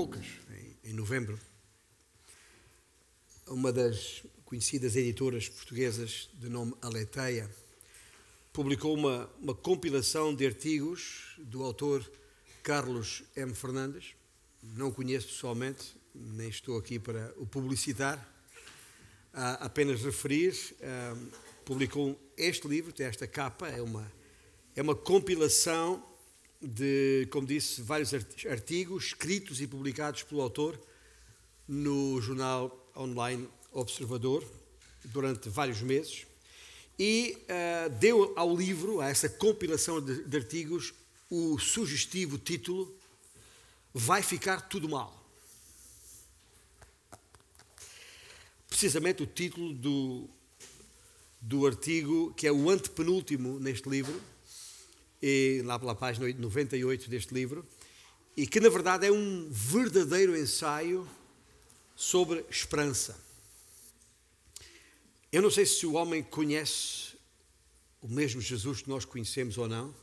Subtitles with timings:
[0.00, 0.24] poucas,
[0.82, 1.38] em, em novembro,
[3.46, 7.50] uma das conhecidas editoras portuguesas de nome Aleteia
[8.50, 12.10] publicou uma, uma compilação de artigos do autor
[12.62, 13.54] Carlos M.
[13.54, 14.14] Fernandes.
[14.62, 18.26] Não conheço pessoalmente, nem estou aqui para o publicitar,
[19.34, 20.54] apenas referir.
[20.82, 21.14] Ah,
[21.62, 24.10] publicou este livro, tem esta capa, é uma,
[24.74, 26.02] é uma compilação
[26.60, 30.78] de, como disse, vários artigos escritos e publicados pelo autor
[31.66, 34.44] no jornal online Observador
[35.04, 36.26] durante vários meses
[37.02, 40.92] e uh, deu ao livro, a essa compilação de, de artigos,
[41.30, 42.94] o sugestivo título
[43.94, 45.16] Vai Ficar Tudo Mal.
[48.68, 50.28] Precisamente o título do,
[51.40, 54.20] do artigo, que é o antepenúltimo neste livro,
[55.22, 57.66] e lá pela página 98 deste livro,
[58.36, 61.08] e que na verdade é um verdadeiro ensaio
[61.94, 63.18] sobre esperança.
[65.32, 67.16] Eu não sei se o homem conhece
[68.00, 69.94] o mesmo Jesus que nós conhecemos ou não,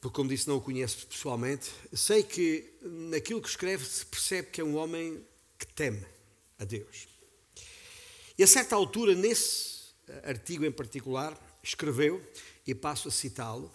[0.00, 1.70] porque, como disse, não o conheço pessoalmente.
[1.92, 5.24] Sei que naquilo que escreve se percebe que é um homem
[5.58, 6.06] que teme
[6.58, 7.08] a Deus.
[8.38, 9.88] E a certa altura, nesse
[10.22, 12.24] artigo em particular, escreveu,
[12.68, 13.72] e passo a citá-lo,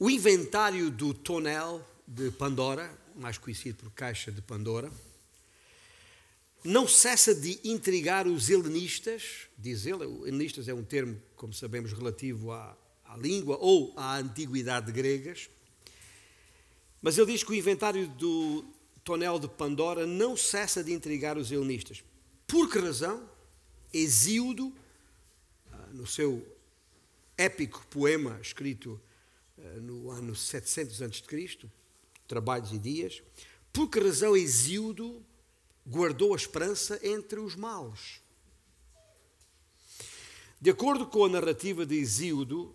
[0.00, 4.90] o inventário do tonel de Pandora, mais conhecido por Caixa de Pandora,
[6.64, 12.50] não cessa de intrigar os helenistas, diz ele, helenistas é um termo, como sabemos, relativo
[12.50, 15.48] à, à língua ou à antiguidade gregas,
[17.00, 18.64] mas ele diz que o inventário do
[19.04, 22.02] tonel de Pandora não cessa de intrigar os helenistas.
[22.44, 23.30] Por que razão?
[23.92, 24.72] Exíodo,
[25.70, 26.53] ah, no seu
[27.36, 29.00] épico poema escrito
[29.58, 31.70] ah, no ano 700 a.C.,
[32.26, 33.22] Trabalhos e Dias,
[33.72, 35.22] por que razão Exíodo
[35.86, 38.20] guardou a esperança entre os maus.
[40.60, 42.74] De acordo com a narrativa de Hesíodo,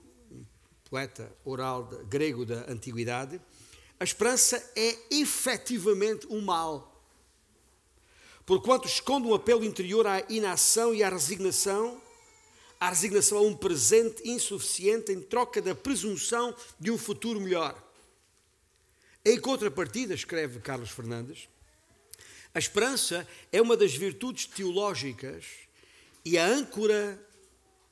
[0.90, 3.42] poeta oral grego da antiguidade,
[4.00, 7.04] a esperança é efetivamente um mal.
[8.46, 12.02] Porquanto esconde um apelo interior à inação e à resignação,
[12.80, 17.84] à resignação a um presente insuficiente em troca da presunção de um futuro melhor.
[19.26, 21.50] Em contrapartida, escreve Carlos Fernandes,
[22.54, 25.46] a esperança é uma das virtudes teológicas
[26.26, 27.20] e a âncora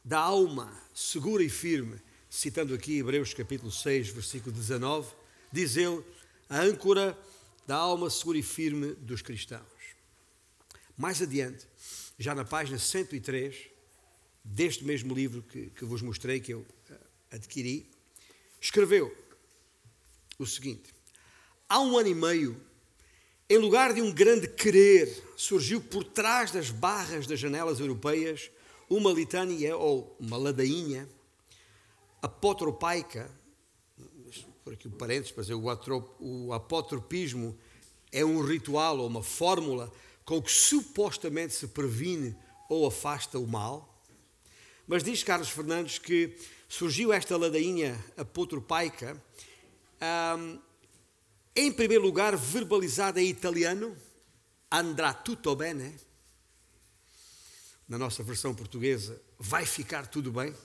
[0.03, 2.01] da alma, segura e firme.
[2.29, 5.09] Citando aqui Hebreus capítulo 6, versículo 19,
[5.51, 6.03] diz ele,
[6.49, 7.17] a âncora
[7.67, 9.61] da alma segura e firme dos cristãos.
[10.97, 11.67] Mais adiante,
[12.17, 13.76] já na página 103
[14.53, 16.95] deste mesmo livro que, que vos mostrei, que eu eh,
[17.31, 17.85] adquiri,
[18.59, 19.15] escreveu
[20.39, 20.93] o seguinte:
[21.67, 22.59] Há um ano e meio
[23.49, 28.51] em lugar de um grande querer, surgiu por trás das barras das janelas europeias
[28.89, 31.07] uma litânia ou uma ladainha
[32.21, 33.31] apotropaica,
[34.63, 37.57] por aqui o parênteses, dizer, o apotropismo
[38.11, 39.91] é um ritual ou uma fórmula
[40.25, 42.35] com que supostamente se previne
[42.69, 43.96] ou afasta o mal.
[44.87, 46.33] Mas diz Carlos Fernandes que
[46.69, 49.21] surgiu esta ladainha apotropaica
[50.39, 50.59] um,
[51.53, 53.97] em primeiro lugar, verbalizada em italiano,
[54.71, 55.93] andrà tutto bene.
[57.89, 60.55] Na nossa versão portuguesa, vai ficar tudo bem.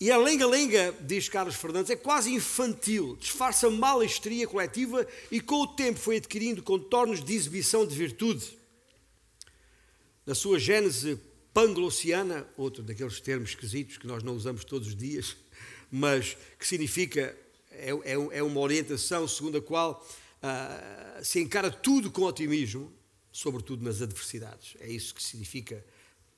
[0.00, 5.40] E a lenga-lenga, diz Carlos Fernandes, é quase infantil, disfarça mal a histeria coletiva e
[5.40, 8.58] com o tempo foi adquirindo contornos de exibição de virtude.
[10.26, 11.20] Na sua gênese
[11.54, 15.36] panglossiana, outro daqueles termos esquisitos que nós não usamos todos os dias,
[15.90, 17.34] mas que significa
[17.70, 20.04] é, é, é uma orientação segundo a qual
[20.42, 22.92] uh, se encara tudo com otimismo,
[23.32, 24.76] sobretudo nas adversidades.
[24.80, 25.84] É isso que significa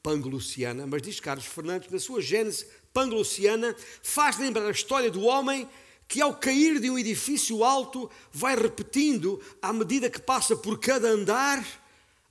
[0.02, 0.86] panglossiana.
[0.86, 5.68] Mas diz Carlos Fernandes, na sua gênese panglossiana, faz lembrar a história do homem
[6.06, 11.08] que, ao cair de um edifício alto, vai repetindo à medida que passa por cada
[11.08, 11.66] andar,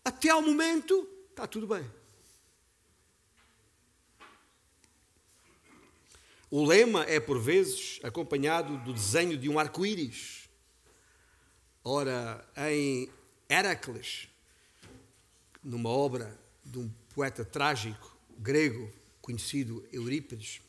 [0.03, 1.83] até ao momento, está tudo bem.
[6.57, 10.47] O lema é, por vezes, acompanhado do desenho de um arco-íris.
[11.83, 13.09] Ora, em
[13.49, 14.29] Heracles,
[15.61, 18.89] numa obra de um poeta trágico grego
[19.21, 20.61] conhecido Eurípides,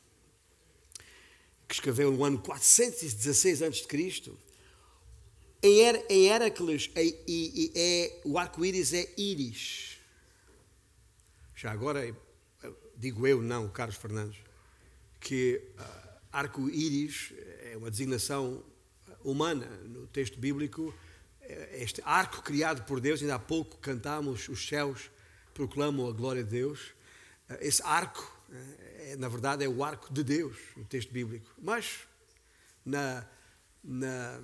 [1.68, 4.32] que escreveu no ano 416 a.C.,
[5.62, 7.14] em Heracles é, é,
[7.76, 9.98] é, o arco-íris é íris.
[11.54, 12.12] Já agora,
[12.96, 14.45] digo eu, não, Carlos Fernandes
[15.20, 17.32] que uh, arco-íris
[17.72, 18.62] é uma designação
[19.24, 19.66] humana.
[19.84, 20.94] No texto bíblico,
[21.40, 25.10] eh, este arco criado por Deus, ainda há pouco cantamos, os céus
[25.52, 26.94] proclamam a glória de Deus.
[27.48, 28.30] Eh, esse arco,
[28.98, 31.52] é, na verdade, é o arco de Deus, no texto bíblico.
[31.58, 32.00] Mas,
[32.84, 33.26] na,
[33.82, 34.40] na,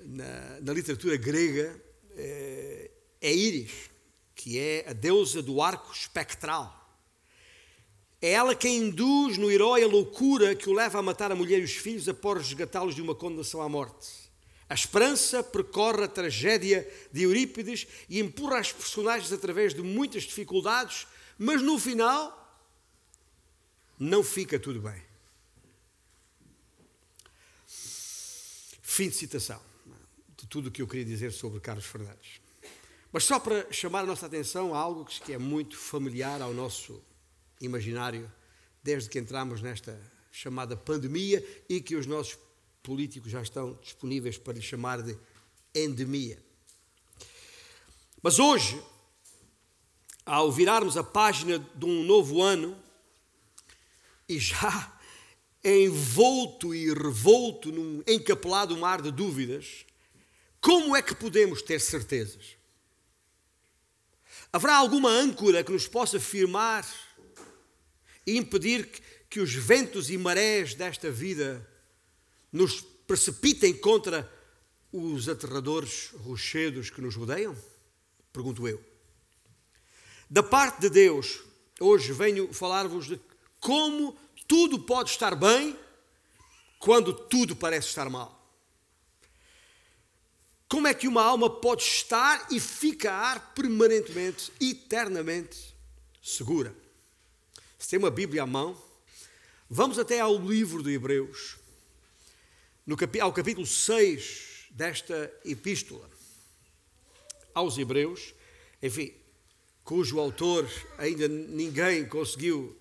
[0.00, 1.78] na, na literatura grega,
[3.20, 3.90] é Íris,
[4.34, 6.85] que é a deusa do arco espectral.
[8.20, 11.60] É ela quem induz no herói a loucura que o leva a matar a mulher
[11.60, 14.08] e os filhos após resgatá-los de uma condenação à morte.
[14.68, 21.06] A esperança percorre a tragédia de Eurípides e empurra as personagens através de muitas dificuldades,
[21.38, 22.42] mas no final
[23.98, 25.02] não fica tudo bem.
[28.82, 29.60] Fim de citação
[30.36, 32.40] de tudo o que eu queria dizer sobre Carlos Fernandes.
[33.12, 37.00] Mas só para chamar a nossa atenção a algo que é muito familiar ao nosso
[37.60, 38.30] imaginário
[38.82, 39.98] desde que entramos nesta
[40.30, 42.38] chamada pandemia e que os nossos
[42.82, 45.18] políticos já estão disponíveis para lhe chamar de
[45.74, 46.42] endemia.
[48.22, 48.80] Mas hoje,
[50.24, 52.76] ao virarmos a página de um novo ano
[54.28, 54.98] e já
[55.64, 59.84] envolto e revolto num encapelado mar de dúvidas,
[60.60, 62.56] como é que podemos ter certezas?
[64.52, 66.84] Haverá alguma âncora que nos possa firmar
[68.26, 68.88] e impedir
[69.30, 71.66] que os ventos e marés desta vida
[72.52, 74.30] nos precipitem contra
[74.92, 77.56] os aterradores rochedos que nos rodeiam?
[78.32, 78.82] Pergunto eu.
[80.28, 81.40] Da parte de Deus,
[81.78, 83.20] hoje venho falar-vos de
[83.60, 84.16] como
[84.48, 85.78] tudo pode estar bem
[86.78, 88.34] quando tudo parece estar mal.
[90.68, 95.74] Como é que uma alma pode estar e ficar permanentemente, eternamente
[96.20, 96.74] segura?
[97.86, 98.76] Se tem uma Bíblia à mão,
[99.70, 101.56] vamos até ao livro de Hebreus,
[102.84, 106.10] no ao capítulo 6 desta epístola
[107.54, 108.34] aos Hebreus,
[108.82, 109.14] enfim,
[109.84, 110.68] cujo autor
[110.98, 112.76] ainda ninguém conseguiu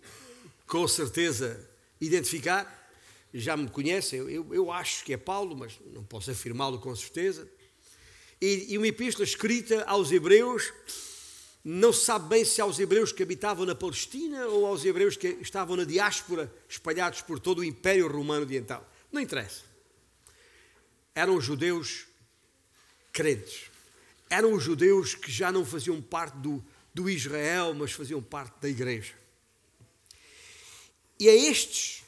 [0.66, 1.70] com certeza
[2.02, 2.92] identificar,
[3.32, 7.48] já me conhecem, eu, eu acho que é Paulo, mas não posso afirmá-lo com certeza.
[8.42, 10.74] E, e uma epístola escrita aos hebreus,
[11.68, 15.30] não se sabe bem se aos hebreus que habitavam na Palestina ou aos hebreus que
[15.42, 18.86] estavam na diáspora, espalhados por todo o Império Romano então.
[19.12, 19.64] Não interessa.
[21.16, 22.06] Eram judeus
[23.12, 23.72] crentes.
[24.30, 26.64] Eram judeus que já não faziam parte do,
[26.94, 29.16] do Israel, mas faziam parte da igreja.
[31.20, 32.04] E é estes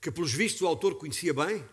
[0.00, 1.64] que, pelos vistos, o autor conhecia bem,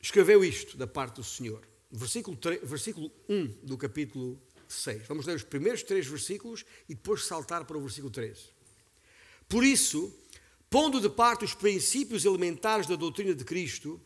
[0.00, 1.66] escreveu isto da parte do Senhor.
[1.90, 5.06] Versículo, 3, versículo 1 do capítulo 6.
[5.06, 8.40] Vamos ler os primeiros três versículos e depois saltar para o versículo 13.
[9.48, 10.12] Por isso,
[10.68, 13.98] pondo de parte os princípios elementares da doutrina de Cristo,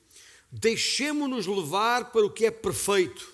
[0.51, 3.33] deixemo-nos levar para o que é perfeito,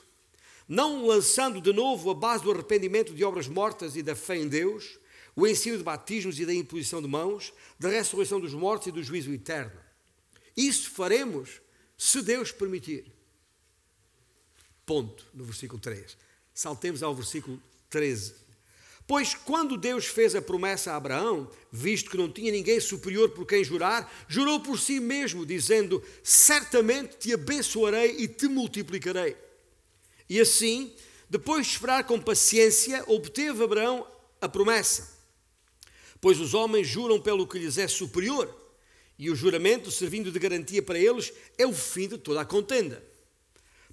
[0.66, 4.48] não lançando de novo a base do arrependimento de obras mortas e da fé em
[4.48, 4.98] Deus,
[5.36, 9.02] o ensino de batismos e da imposição de mãos, da ressurreição dos mortos e do
[9.02, 9.78] juízo eterno.
[10.56, 11.60] Isso faremos
[11.96, 13.17] se Deus permitir.
[14.88, 16.16] Ponto, no versículo 3.
[16.54, 18.32] Saltemos ao versículo 13.
[19.06, 23.44] Pois quando Deus fez a promessa a Abraão, visto que não tinha ninguém superior por
[23.44, 29.36] quem jurar, jurou por si mesmo, dizendo: Certamente te abençoarei e te multiplicarei.
[30.26, 30.90] E assim,
[31.28, 35.18] depois de esperar com paciência, obteve Abraão a promessa.
[36.18, 38.58] Pois os homens juram pelo que lhes é superior
[39.18, 43.06] e o juramento, servindo de garantia para eles, é o fim de toda a contenda.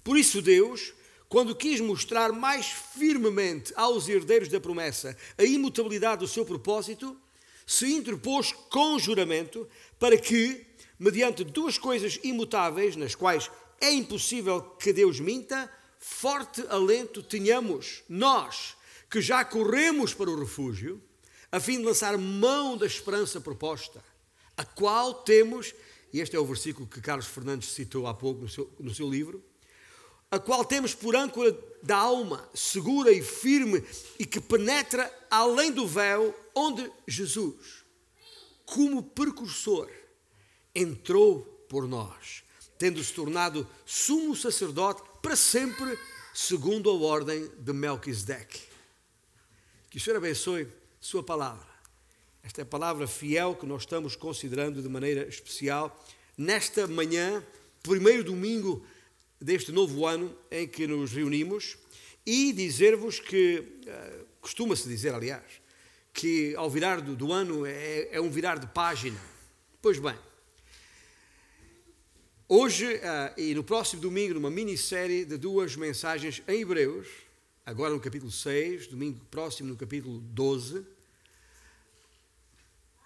[0.06, 0.94] Por isso, Deus,
[1.28, 7.20] quando quis mostrar mais firmemente aos herdeiros da promessa a imutabilidade do seu propósito,
[7.66, 10.64] se interpôs com juramento para que,
[10.96, 18.76] mediante duas coisas imutáveis, nas quais é impossível que Deus minta, forte alento tenhamos nós,
[19.10, 21.02] que já corremos para o refúgio,
[21.50, 24.00] a fim de lançar mão da esperança proposta
[24.56, 25.74] a qual temos,
[26.12, 29.10] e este é o versículo que Carlos Fernandes citou há pouco no seu, no seu
[29.10, 29.42] livro,
[30.36, 33.82] a qual temos por âncora da alma, segura e firme,
[34.18, 37.84] e que penetra além do véu, onde Jesus,
[38.64, 39.88] como precursor,
[40.74, 42.42] entrou por nós,
[42.78, 45.98] tendo-se tornado sumo sacerdote para sempre,
[46.34, 48.60] segundo a ordem de Melquisedeque.
[49.90, 50.68] Que o Senhor abençoe
[51.00, 51.76] Sua palavra
[52.46, 56.00] esta é a palavra fiel que nós estamos considerando de maneira especial
[56.38, 57.42] nesta manhã,
[57.82, 58.86] primeiro domingo
[59.40, 61.76] deste novo ano em que nos reunimos,
[62.24, 65.44] e dizer-vos que, uh, costuma-se dizer, aliás,
[66.12, 69.20] que ao virar do, do ano é, é um virar de página.
[69.80, 70.16] Pois bem,
[72.48, 77.08] Hoje uh, e no próximo domingo, numa minissérie de duas mensagens em Hebreus,
[77.64, 80.86] agora no capítulo 6, domingo próximo no capítulo 12,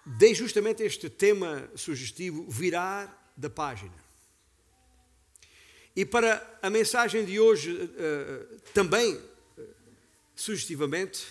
[0.05, 3.95] dei justamente este tema sugestivo, virar da página.
[5.95, 9.21] E para a mensagem de hoje, uh, também, uh,
[10.35, 11.25] sugestivamente,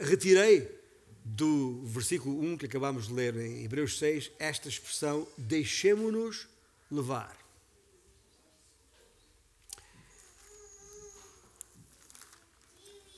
[0.00, 0.76] retirei
[1.24, 6.48] do versículo 1 que acabamos de ler em Hebreus 6 esta expressão: deixemo-nos
[6.90, 7.36] levar.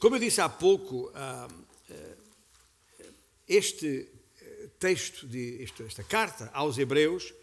[0.00, 1.49] Como eu disse há pouco, ah,
[3.47, 4.09] este
[4.78, 7.35] texto, de, esta carta aos Hebreus,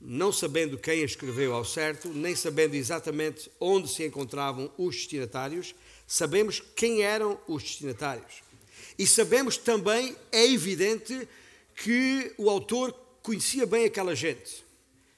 [0.00, 5.74] não sabendo quem a escreveu ao certo, nem sabendo exatamente onde se encontravam os destinatários,
[6.06, 8.42] sabemos quem eram os destinatários.
[8.98, 11.28] E sabemos também, é evidente,
[11.74, 12.92] que o autor
[13.22, 14.70] conhecia bem aquela gente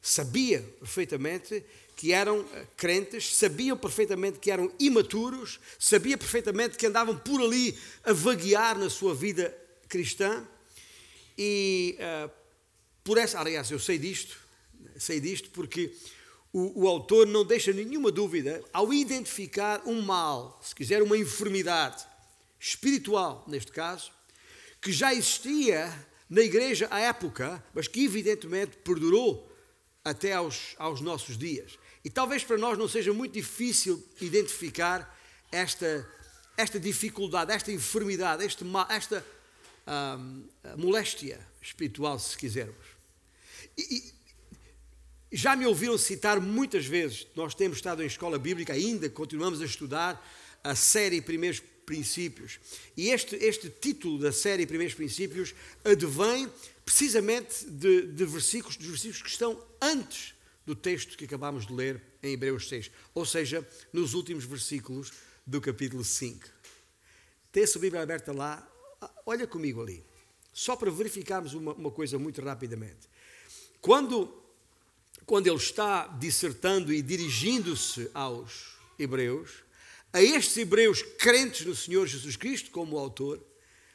[0.02, 7.16] sabia perfeitamente que eram eh, crentes, sabiam perfeitamente que eram imaturos, sabia perfeitamente que andavam
[7.16, 9.56] por ali a vaguear na sua vida
[9.88, 10.44] cristã.
[11.38, 12.30] E uh,
[13.04, 14.36] por essa, aliás, eu sei disto,
[14.98, 15.92] sei disto porque
[16.52, 22.04] o, o, autor não deixa nenhuma dúvida ao identificar um mal, se quiser, uma enfermidade
[22.60, 24.12] espiritual, neste caso,
[24.80, 25.92] que já existia
[26.28, 29.50] na igreja à época, mas que evidentemente perdurou
[30.04, 31.78] até aos, aos nossos dias.
[32.04, 35.18] E talvez para nós não seja muito difícil identificar
[35.50, 36.08] esta,
[36.56, 39.24] esta dificuldade, esta enfermidade, este, esta
[40.18, 40.44] hum,
[40.76, 42.86] moléstia espiritual, se quisermos.
[43.78, 44.12] E
[45.32, 49.64] já me ouviram citar muitas vezes, nós temos estado em escola bíblica, ainda continuamos a
[49.64, 50.22] estudar
[50.62, 52.60] a série Primeiros Princípios.
[52.96, 56.48] E este, este título da série Primeiros Princípios advém
[56.84, 60.34] precisamente de, de versículos, dos versículos que estão antes
[60.66, 65.12] do texto que acabámos de ler em Hebreus 6, ou seja, nos últimos versículos
[65.46, 66.48] do capítulo 5.
[67.50, 68.66] Tem a Bíblia aberta lá,
[69.26, 70.04] olha comigo ali,
[70.52, 73.10] só para verificarmos uma, uma coisa muito rapidamente.
[73.80, 74.41] Quando,
[75.26, 79.50] quando ele está dissertando e dirigindo-se aos Hebreus,
[80.12, 83.42] a estes Hebreus crentes no Senhor Jesus Cristo, como autor,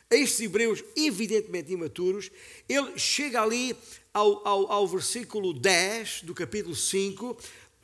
[0.10, 2.31] a estes hebreus evidentemente imaturos,
[2.67, 3.75] ele chega ali
[4.13, 7.38] ao, ao, ao versículo 10 do capítulo 5,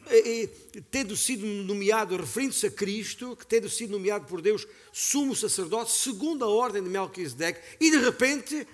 [0.09, 0.50] e,
[0.89, 6.43] tendo sido nomeado, referindo-se a Cristo, que tendo sido nomeado por Deus sumo sacerdote, segundo
[6.43, 8.67] a ordem de Melquisedeque, e de repente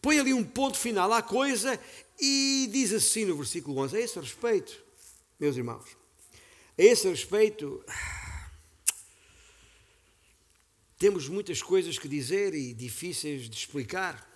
[0.00, 1.78] põe ali um ponto final à coisa
[2.24, 4.80] e diz assim no versículo 11: A esse respeito,
[5.40, 5.96] meus irmãos,
[6.78, 7.84] a esse respeito
[10.96, 14.30] temos muitas coisas que dizer e difíceis de explicar,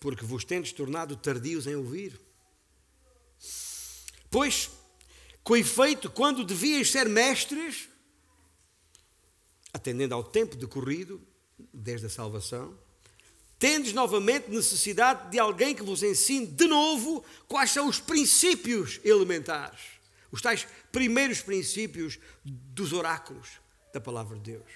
[0.00, 2.20] porque vos tendes tornado tardios em ouvir.
[4.28, 4.68] Pois,
[5.44, 7.88] com efeito, quando devias ser mestres,
[9.72, 11.22] atendendo ao tempo decorrido
[11.72, 12.76] desde a salvação,
[13.58, 19.80] tendes novamente necessidade de alguém que vos ensine de novo quais são os princípios elementares,
[20.30, 23.60] os tais primeiros princípios dos oráculos
[23.92, 24.70] da palavra de Deus.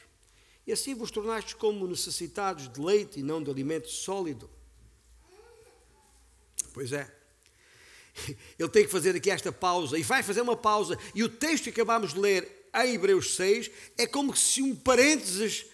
[0.67, 4.49] E assim vos tornastes como necessitados de leite e não de alimento sólido.
[6.73, 7.13] Pois é.
[8.59, 10.99] Ele tem que fazer aqui esta pausa e vai fazer uma pausa.
[11.15, 15.67] E o texto que acabamos de ler em Hebreus 6 é como se um parênteses.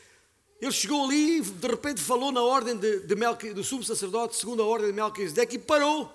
[0.61, 4.67] Ele chegou ali e de repente falou na ordem de, de Melqui, do segundo a
[4.67, 6.13] ordem de Melquisedeque, e parou.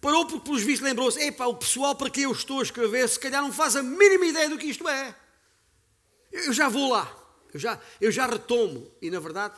[0.00, 3.18] Parou porque, pelos vistos, lembrou-se: epá, o pessoal para quem eu estou a escrever, se
[3.18, 5.14] calhar não faz a mínima ideia do que isto é.
[6.32, 7.20] Eu já vou lá.
[7.52, 9.54] Eu já, eu já retomo, e na verdade,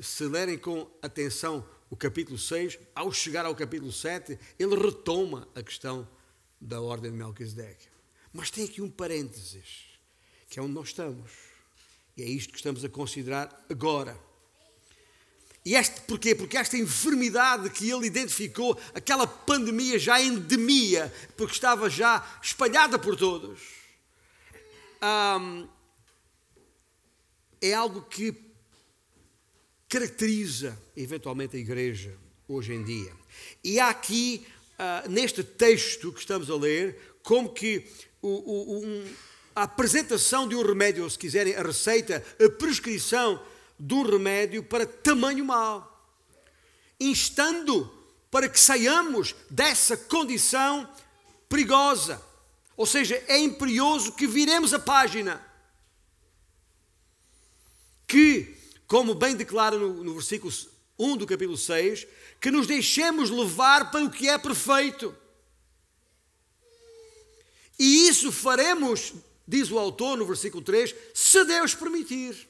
[0.00, 5.62] se lerem com atenção o capítulo 6, ao chegar ao capítulo 7, ele retoma a
[5.62, 6.08] questão
[6.60, 7.88] da ordem de Melquisedeque.
[8.32, 9.98] Mas tem aqui um parênteses,
[10.48, 11.49] que é onde nós estamos.
[12.16, 14.18] E é isto que estamos a considerar agora.
[15.64, 16.34] E este porquê?
[16.34, 23.16] Porque esta enfermidade que ele identificou, aquela pandemia já endemia, porque estava já espalhada por
[23.16, 23.60] todos,
[27.60, 28.34] é algo que
[29.88, 32.16] caracteriza eventualmente a igreja
[32.48, 33.12] hoje em dia.
[33.62, 34.46] E há aqui,
[34.78, 37.86] uh, neste texto que estamos a ler, como que
[38.22, 39.14] o, o, um,
[39.54, 43.42] a apresentação de um remédio, ou se quiserem, a receita, a prescrição
[43.78, 46.06] um remédio para tamanho mal,
[46.98, 47.92] instando
[48.30, 50.88] para que saiamos dessa condição
[51.48, 52.22] perigosa.
[52.76, 55.44] Ou seja, é imperioso que viremos a página
[58.06, 60.52] que, como bem declara no, no versículo
[60.98, 62.06] 1 do capítulo 6,
[62.40, 65.14] que nos deixemos levar para o que é perfeito.
[67.78, 69.14] isso faremos,
[69.50, 72.48] diz o autor no versículo 3, se Deus permitir.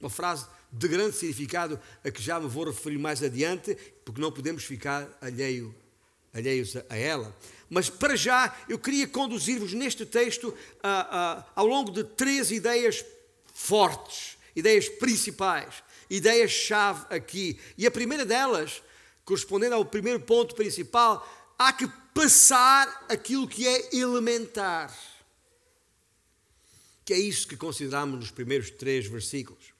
[0.00, 4.32] Uma frase de grande significado a que já me vou referir mais adiante, porque não
[4.32, 5.72] podemos ficar alheio,
[6.34, 7.36] alheios a ela.
[7.70, 10.52] Mas para já eu queria conduzir-vos neste texto
[11.54, 13.04] ao longo de três ideias
[13.54, 17.60] fortes, ideias principais, ideias-chave aqui.
[17.78, 18.82] E a primeira delas,
[19.24, 21.24] correspondendo ao primeiro ponto principal,
[21.56, 25.11] há que passar aquilo que é elementar.
[27.04, 29.72] Que é isso que consideramos nos primeiros três versículos.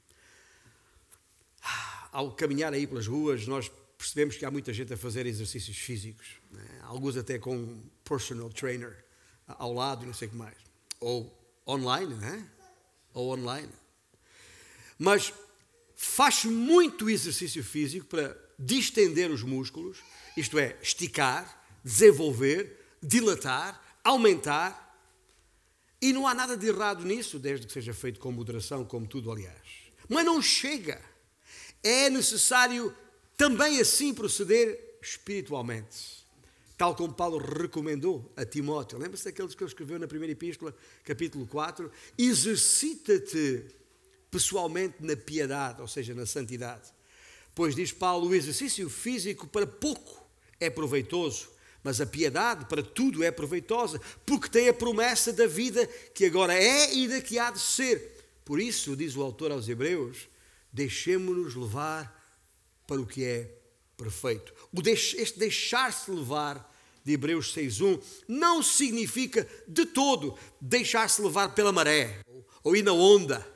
[2.11, 6.27] Ao caminhar aí pelas ruas, nós percebemos que há muita gente a fazer exercícios físicos,
[6.51, 6.81] né?
[6.83, 9.05] alguns até com um personal trainer
[9.47, 10.57] ao lado e não sei o que mais.
[11.01, 11.33] Ou
[11.67, 12.49] online, né?
[13.15, 13.73] Ou online.
[14.99, 15.33] Mas
[15.95, 19.99] faz muito exercício físico para distender os músculos,
[20.37, 24.82] isto é, esticar, desenvolver, dilatar, aumentar.
[26.03, 29.31] E não há nada de errado nisso, desde que seja feito com moderação, como tudo,
[29.31, 29.57] aliás.
[30.09, 31.01] Mas não chega.
[31.81, 32.93] É necessário
[33.37, 36.27] também assim proceder espiritualmente.
[36.77, 38.99] Tal como Paulo recomendou a Timóteo.
[38.99, 41.89] Lembra-se daqueles que ele escreveu na primeira epístola, capítulo 4?
[42.19, 43.65] Exercita-te
[44.29, 46.93] pessoalmente na piedade, ou seja, na santidade.
[47.55, 50.27] Pois diz Paulo, o exercício físico para pouco
[50.59, 51.52] é proveitoso,
[51.83, 56.55] mas a piedade para tudo é proveitosa, porque tem a promessa da vida que agora
[56.55, 58.25] é e da que há de ser.
[58.45, 60.29] Por isso, diz o autor aos Hebreus,
[60.73, 62.21] deixemos-nos levar
[62.87, 63.51] para o que é
[63.97, 64.53] perfeito.
[64.87, 66.71] Este deixar-se levar
[67.05, 72.21] de Hebreus 6.1 não significa de todo deixar-se levar pela maré
[72.63, 73.47] ou ir na onda,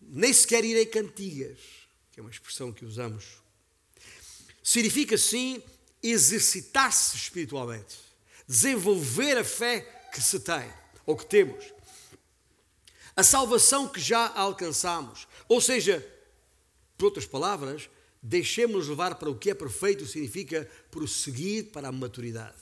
[0.00, 1.58] nem sequer ir em cantigas,
[2.10, 3.42] que é uma expressão que usamos.
[4.62, 5.62] Significa sim
[6.02, 7.98] exercitar-se espiritualmente,
[8.46, 9.80] desenvolver a fé
[10.12, 10.70] que se tem
[11.06, 11.64] ou que temos,
[13.14, 15.28] a salvação que já alcançamos.
[15.48, 16.06] Ou seja,
[16.96, 17.88] por outras palavras,
[18.22, 22.56] deixemos-nos levar para o que é perfeito significa prosseguir para a maturidade.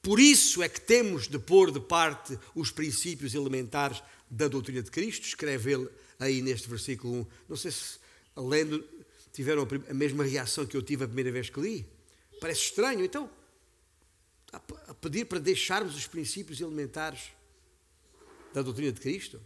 [0.00, 4.90] Por isso é que temos de pôr de parte os princípios elementares da doutrina de
[4.90, 5.88] Cristo, escreve ele
[6.18, 7.26] aí neste versículo 1.
[7.48, 7.98] Não sei se
[8.36, 8.84] lendo
[9.34, 11.84] tiveram a mesma reação que eu tive a primeira vez que li.
[12.40, 13.04] Parece estranho.
[13.04, 13.28] Então,
[14.52, 17.32] a pedir para deixarmos os princípios elementares
[18.52, 19.42] da doutrina de Cristo?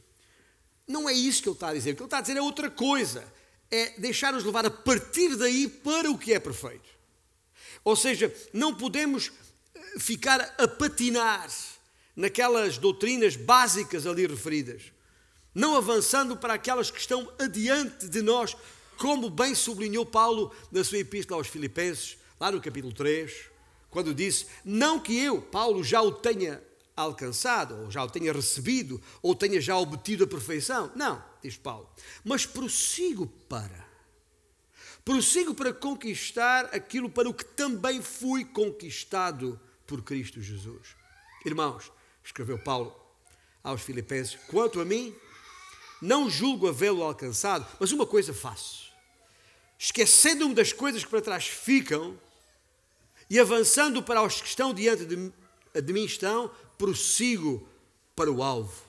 [0.87, 1.93] Não é isso que ele está a dizer.
[1.93, 3.25] O que ele está a dizer é outra coisa.
[3.71, 6.89] É deixar-nos levar a partir daí para o que é perfeito.
[7.83, 9.33] Ou seja, não podemos
[9.75, 11.49] eh, ficar a patinar
[12.15, 14.93] naquelas doutrinas básicas ali referidas,
[15.55, 18.55] não avançando para aquelas que estão adiante de nós
[18.99, 23.33] como bem sublinhou Paulo na sua epístola aos Filipenses, lá no capítulo 3,
[23.89, 26.63] quando disse: Não que eu, Paulo, já o tenha
[26.97, 30.91] alcançado, ou já o tenha recebido, ou tenha já obtido a perfeição.
[30.97, 31.89] Não, diz Paulo,
[32.25, 33.87] mas prossigo para.
[35.05, 40.97] Prossigo para conquistar aquilo para o que também fui conquistado por Cristo Jesus.
[41.47, 41.91] Irmãos,
[42.23, 42.95] escreveu Paulo
[43.63, 45.15] aos Filipenses, quanto a mim,
[46.03, 48.88] não julgo havê-lo alcançado, mas uma coisa faço
[49.79, 52.19] esquecendo-me das coisas que para trás ficam
[53.31, 55.33] e avançando para os que estão diante de,
[55.81, 57.67] de mim estão, prossigo
[58.17, 58.89] para o alvo.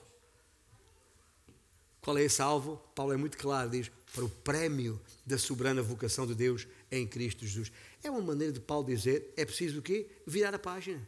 [2.01, 2.77] Qual é esse alvo?
[2.95, 7.45] Paulo é muito claro, diz, para o prémio da soberana vocação de Deus em Cristo
[7.45, 7.71] Jesus.
[8.03, 10.07] É uma maneira de Paulo dizer, é preciso o quê?
[10.25, 11.07] Virar a página.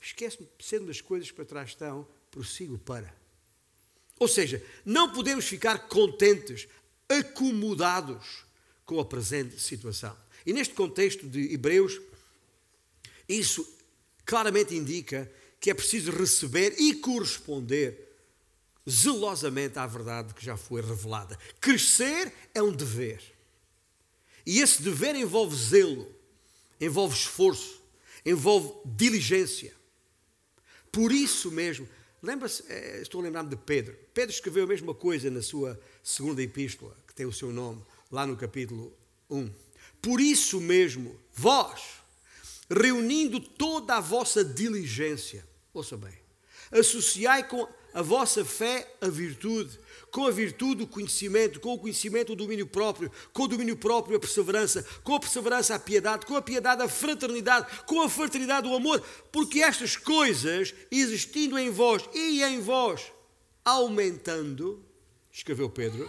[0.00, 3.14] Esquece-me sendo das coisas que para trás estão, prossigo para.
[4.18, 6.68] Ou seja, não podemos ficar contentes,
[7.08, 8.44] acomodados
[8.84, 10.16] com a presente situação.
[10.46, 12.00] E neste contexto de Hebreus,
[13.28, 13.66] isso
[14.24, 18.12] claramente indica que é preciso receber e corresponder
[18.88, 21.38] zelosamente à verdade que já foi revelada.
[21.60, 23.22] Crescer é um dever.
[24.44, 26.06] E esse dever envolve zelo,
[26.78, 27.80] envolve esforço,
[28.26, 29.74] envolve diligência.
[30.92, 31.88] Por isso mesmo,
[32.22, 33.96] lembra-se, eh, estou a lembrar-me de Pedro.
[34.12, 37.82] Pedro escreveu a mesma coisa na sua segunda epístola, que tem o seu nome
[38.14, 38.96] lá no capítulo
[39.28, 39.50] 1.
[40.00, 41.82] Por isso mesmo, vós,
[42.70, 46.14] reunindo toda a vossa diligência, ouça bem,
[46.70, 49.80] associai com a vossa fé a virtude,
[50.12, 54.16] com a virtude o conhecimento, com o conhecimento o domínio próprio, com o domínio próprio
[54.16, 58.68] a perseverança, com a perseverança a piedade, com a piedade a fraternidade, com a fraternidade
[58.68, 59.00] o amor,
[59.32, 63.12] porque estas coisas, existindo em vós e em vós,
[63.64, 64.84] aumentando,
[65.32, 66.08] escreveu Pedro,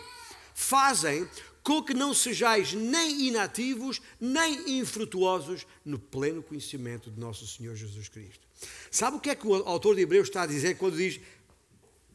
[0.54, 1.28] fazem
[1.66, 8.08] com que não sejais nem inativos, nem infrutuosos no pleno conhecimento de nosso Senhor Jesus
[8.08, 8.48] Cristo.
[8.92, 11.20] Sabe o que é que o autor de Hebreus está a dizer quando diz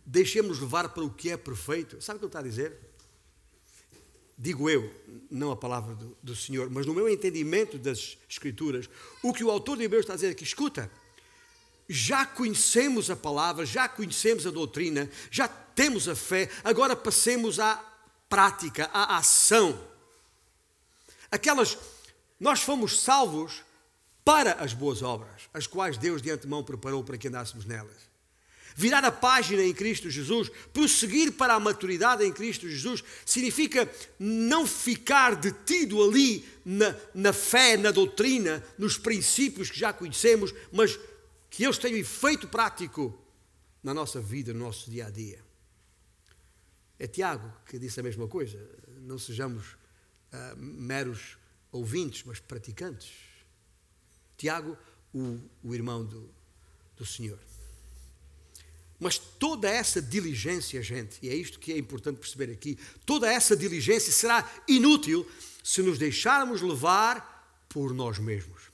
[0.07, 2.01] deixemos levar para o que é perfeito?
[2.01, 2.79] Sabe o que ele está a dizer?
[4.39, 4.89] Digo eu,
[5.29, 8.89] não a palavra do, do Senhor, mas no meu entendimento das Escrituras,
[9.21, 10.89] o que o autor de Hebreus está a dizer aqui, escuta,
[11.89, 17.89] já conhecemos a palavra, já conhecemos a doutrina, já temos a fé, agora passemos à
[18.31, 19.79] prática, à ação.
[21.31, 21.77] Aquelas,
[22.38, 23.64] nós fomos salvos
[24.25, 28.09] para as boas obras, as quais Deus de antemão preparou para que andássemos nelas.
[28.77, 34.64] Virar a página em Cristo Jesus, prosseguir para a maturidade em Cristo Jesus, significa não
[34.64, 40.99] ficar detido ali na, na fé, na doutrina, nos princípios que já conhecemos, mas
[41.51, 43.19] que eles tenham efeito prático
[43.83, 45.50] na nossa vida, no nosso dia a dia.
[47.01, 48.59] É Tiago que disse a mesma coisa.
[48.99, 51.39] Não sejamos uh, meros
[51.73, 53.11] ouvintes, mas praticantes.
[54.37, 54.77] Tiago,
[55.15, 56.29] o, o irmão do,
[56.99, 57.39] do Senhor.
[58.99, 63.57] Mas toda essa diligência, gente, e é isto que é importante perceber aqui, toda essa
[63.57, 65.27] diligência será inútil
[65.65, 68.65] se nos deixarmos levar por nós mesmos.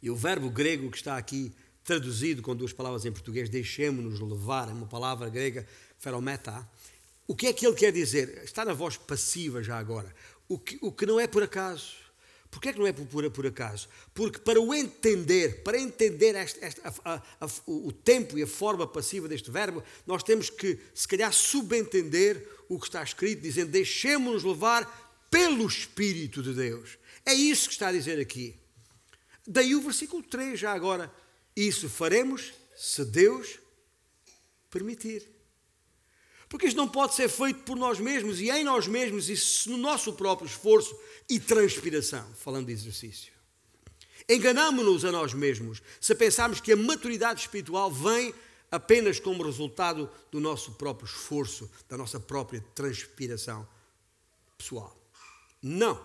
[0.00, 1.52] E o verbo grego que está aqui
[1.84, 5.66] traduzido com duas palavras em português, deixemos-nos levar, é uma palavra grega,
[5.98, 6.66] ferometa.
[7.28, 8.42] O que é que ele quer dizer?
[8.42, 10.12] Está na voz passiva já agora.
[10.48, 11.94] O que, o que não é por acaso.
[12.50, 13.86] Porquê é que não é por, por acaso?
[14.14, 19.50] Porque para o entender, para entender a, a, o tempo e a forma passiva deste
[19.50, 25.66] verbo, nós temos que, se calhar, subentender o que está escrito, dizendo: deixemos-nos levar pelo
[25.66, 26.96] Espírito de Deus.
[27.26, 28.56] É isso que está a dizer aqui.
[29.46, 31.12] Daí o versículo 3, já agora,
[31.54, 33.58] isso faremos se Deus
[34.70, 35.37] permitir.
[36.48, 39.76] Porque isto não pode ser feito por nós mesmos e em nós mesmos e no
[39.76, 43.32] nosso próprio esforço e transpiração, falando de exercício.
[44.28, 48.34] Enganamos-nos a nós mesmos se pensarmos que a maturidade espiritual vem
[48.70, 53.66] apenas como resultado do nosso próprio esforço, da nossa própria transpiração
[54.56, 54.96] pessoal.
[55.62, 55.98] Não.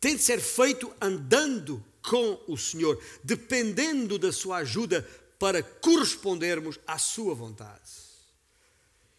[0.00, 6.98] Tem de ser feito andando com o Senhor, dependendo da sua ajuda para correspondermos à
[6.98, 8.11] sua vontade.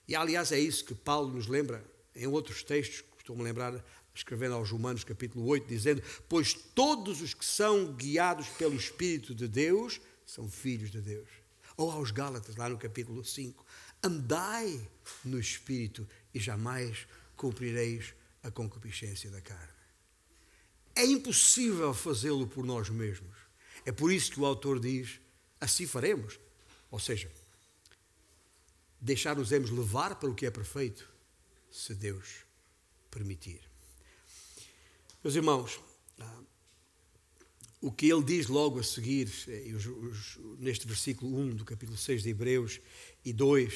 [0.08, 1.84] E aliás é isso que Paulo nos lembra
[2.16, 7.46] em outros textos, a lembrar, escrevendo aos Romanos capítulo 8, dizendo: Pois todos os que
[7.46, 11.30] são guiados pelo Espírito de Deus são filhos de Deus.
[11.76, 13.66] Ou aos Gálatas, lá no capítulo 5,
[14.04, 14.88] andai
[15.24, 18.14] no Espírito e jamais cumprireis
[18.44, 19.74] a concupiscência da carne.
[20.96, 23.36] É impossível fazê-lo por nós mesmos.
[23.86, 25.20] É por isso que o autor diz:
[25.60, 26.40] assim faremos.
[26.92, 27.32] Ou seja,
[29.04, 31.08] deixar-nos-emos levar o que é perfeito,
[31.70, 32.46] se Deus
[33.12, 33.62] permitir.
[35.24, 35.80] Meus irmãos,
[36.20, 36.42] ah,
[37.82, 39.72] o que ele diz logo a seguir, eh,
[40.58, 42.80] neste versículo 1 do capítulo 6 de Hebreus
[43.26, 43.74] e 2,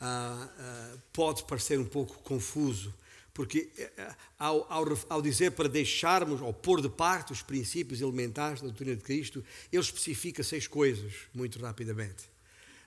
[0.00, 2.92] ah, ah, pode parecer um pouco confuso
[3.38, 8.00] porque eh, eh, ao, ao, ao, dizer para deixarmos ou pôr de parte os princípios
[8.00, 12.24] elementares da doutrina de Cristo, ele especifica seis coisas muito rapidamente.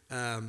[0.09, 0.43] Ah,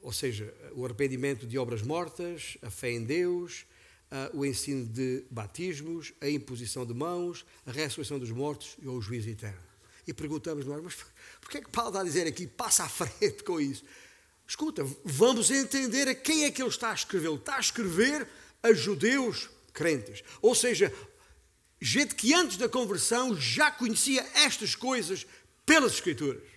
[0.00, 3.64] ou seja, o arrependimento de obras mortas, a fé em Deus,
[4.10, 9.00] ah, o ensino de batismos, a imposição de mãos, a ressurreição dos mortos e o
[9.00, 9.58] juízo eterno.
[10.06, 10.94] E perguntamos nós, mas
[11.40, 13.82] porquê é que Paulo está a dizer aqui, passa à frente com isso?
[14.46, 17.28] Escuta, vamos entender a quem é que ele está a escrever.
[17.28, 18.28] Ele está a escrever
[18.62, 20.22] a judeus crentes.
[20.42, 20.92] Ou seja,
[21.80, 25.26] gente que antes da conversão já conhecia estas coisas
[25.64, 26.53] pelas Escrituras.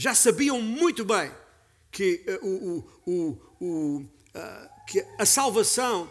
[0.00, 1.30] Já sabiam muito bem
[1.90, 6.10] que, uh, o, o, o, uh, que a salvação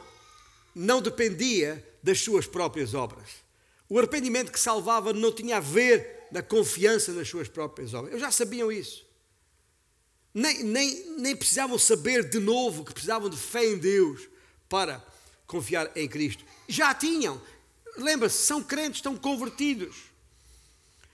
[0.76, 3.30] não dependia das suas próprias obras.
[3.88, 8.12] O arrependimento que salvava não tinha a ver na confiança nas suas próprias obras.
[8.12, 9.10] Eles já sabiam isso
[10.34, 14.28] nem, nem, nem precisavam saber de novo que precisavam de fé em Deus
[14.68, 15.04] para
[15.48, 16.46] confiar em Cristo.
[16.68, 17.42] Já tinham.
[17.98, 19.96] Lembra-se, são crentes, estão convertidos.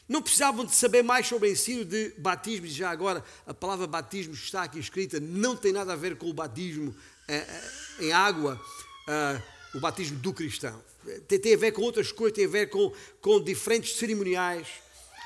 [0.07, 2.67] Não precisavam de saber mais sobre o ensino de batismo.
[2.67, 6.29] E já agora, a palavra batismo está aqui escrita, não tem nada a ver com
[6.29, 6.95] o batismo
[7.27, 8.61] eh, eh, em água,
[9.07, 9.41] eh,
[9.73, 10.83] o batismo do cristão.
[11.27, 12.91] Tem, a ver com outras coisas, tem a ver com,
[13.21, 14.67] com diferentes cerimoniais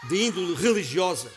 [0.07, 1.31] de índole religiosa.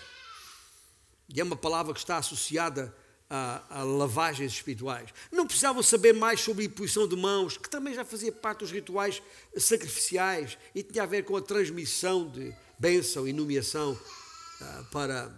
[1.28, 2.94] E é uma palavra que está associada
[3.28, 5.08] a, a, lavagens espirituais.
[5.32, 8.70] Não precisavam saber mais sobre a imposição de mãos, que também já fazia parte dos
[8.70, 9.22] rituais
[9.56, 15.32] sacrificiais e tinha a ver com a transmissão de bênção e nomeação uh, para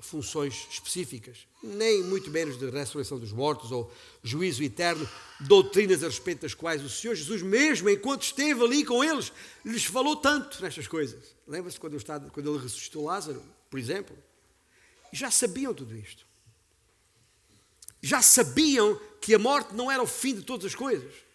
[0.00, 3.90] funções específicas, nem muito menos de ressurreição dos mortos ou
[4.22, 5.08] juízo eterno,
[5.40, 9.32] doutrinas a respeito das quais o Senhor Jesus, mesmo enquanto esteve ali com eles,
[9.64, 11.34] lhes falou tanto nestas coisas.
[11.48, 11.96] Lembra-se quando,
[12.32, 14.14] quando ele ressuscitou Lázaro, por exemplo?
[15.10, 16.26] Já sabiam tudo isto.
[18.02, 21.29] Já sabiam que a morte não era o fim de todas as coisas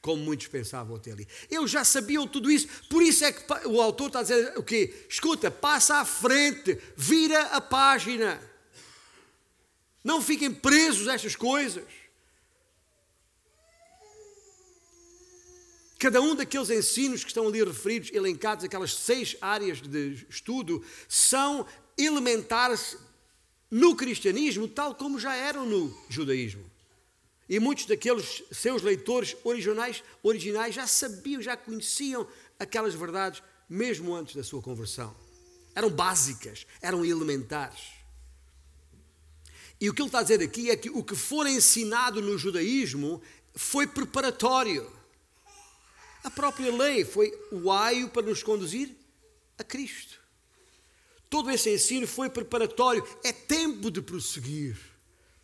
[0.00, 1.26] como muitos pensavam até ali.
[1.50, 4.62] Eles já sabiam tudo isso, por isso é que o autor está a dizer o
[4.62, 5.06] quê?
[5.08, 8.40] Escuta, passa à frente, vira a página.
[10.02, 11.84] Não fiquem presos a estas coisas.
[15.98, 21.66] Cada um daqueles ensinos que estão ali referidos, elencados, aquelas seis áreas de estudo, são
[21.96, 22.96] elementares
[23.68, 26.64] no cristianismo, tal como já eram no judaísmo.
[27.48, 32.26] E muitos daqueles seus leitores originais, originais já sabiam, já conheciam
[32.58, 35.16] aquelas verdades mesmo antes da sua conversão.
[35.74, 37.98] Eram básicas, eram elementares.
[39.80, 42.36] E o que ele está a dizer aqui é que o que for ensinado no
[42.36, 43.22] judaísmo
[43.54, 44.90] foi preparatório.
[46.24, 48.94] A própria lei foi o aio para nos conduzir
[49.56, 50.18] a Cristo.
[51.30, 53.06] Todo esse ensino foi preparatório.
[53.22, 54.76] É tempo de prosseguir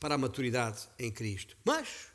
[0.05, 1.57] para a maturidade em Cristo.
[1.64, 2.09] Mas,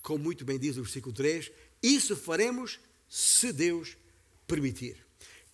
[0.00, 3.98] como muito bem diz o versículo 3, isso faremos se Deus
[4.46, 5.04] permitir.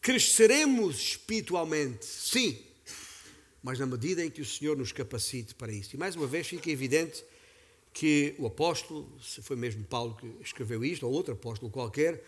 [0.01, 2.65] Cresceremos espiritualmente, sim,
[3.61, 5.97] mas na medida em que o Senhor nos capacite para isso.
[5.97, 7.25] E mais uma vez fica evidente
[7.93, 12.25] que o apóstolo, se foi mesmo Paulo que escreveu isto, ou outro apóstolo qualquer,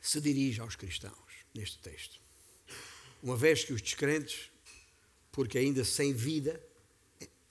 [0.00, 2.20] se dirige aos cristãos neste texto.
[3.20, 4.48] Uma vez que os descrentes,
[5.32, 6.64] porque ainda sem vida,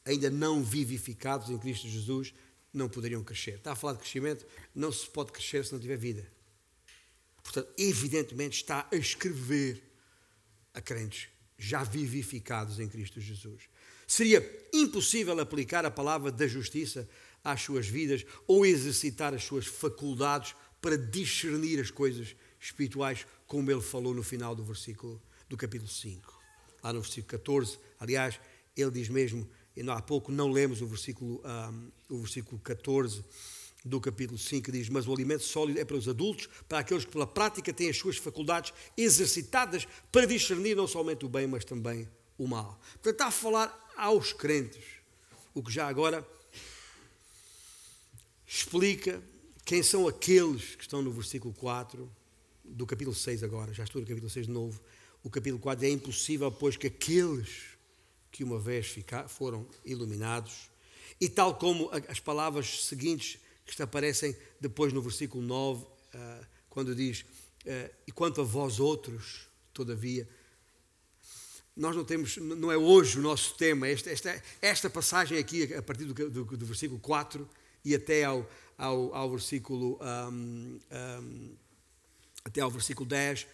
[0.05, 2.33] ainda não vivificados em Cristo Jesus,
[2.71, 3.55] não poderiam crescer.
[3.55, 6.29] Está a falar de crescimento, não se pode crescer se não tiver vida.
[7.43, 9.81] Portanto, evidentemente está a escrever
[10.73, 13.63] a crentes já vivificados em Cristo Jesus.
[14.07, 17.07] Seria impossível aplicar a palavra da justiça
[17.43, 23.81] às suas vidas ou exercitar as suas faculdades para discernir as coisas espirituais, como ele
[23.81, 26.41] falou no final do versículo do capítulo 5.
[26.83, 28.39] Lá no versículo 14, aliás,
[28.75, 33.23] ele diz mesmo e há pouco não lemos o versículo, um, o versículo 14
[33.83, 37.05] do capítulo 5, que diz: Mas o alimento sólido é para os adultos, para aqueles
[37.05, 41.65] que pela prática têm as suas faculdades exercitadas para discernir não somente o bem, mas
[41.65, 42.07] também
[42.37, 42.79] o mal.
[42.93, 44.83] Portanto, está a falar aos crentes,
[45.53, 46.25] o que já agora
[48.47, 49.21] explica
[49.63, 52.09] quem são aqueles que estão no versículo 4
[52.63, 54.79] do capítulo 6 agora, já estou no capítulo 6 de novo.
[55.23, 57.74] O capítulo 4 é impossível, pois que aqueles
[58.35, 58.93] que uma vez
[59.29, 60.69] foram iluminados,
[61.21, 67.23] e tal como as palavras seguintes que aparecem depois no versículo 9, ah, quando diz:
[67.65, 70.27] ah, E quanto a vós outros, todavia,
[71.77, 75.81] nós não temos, não é hoje o nosso tema, esta, esta, esta passagem aqui, a
[75.81, 77.47] partir do, do, do versículo 4
[77.85, 81.55] e até ao, ao, ao versículo um, um,
[82.43, 83.47] até ao versículo 10,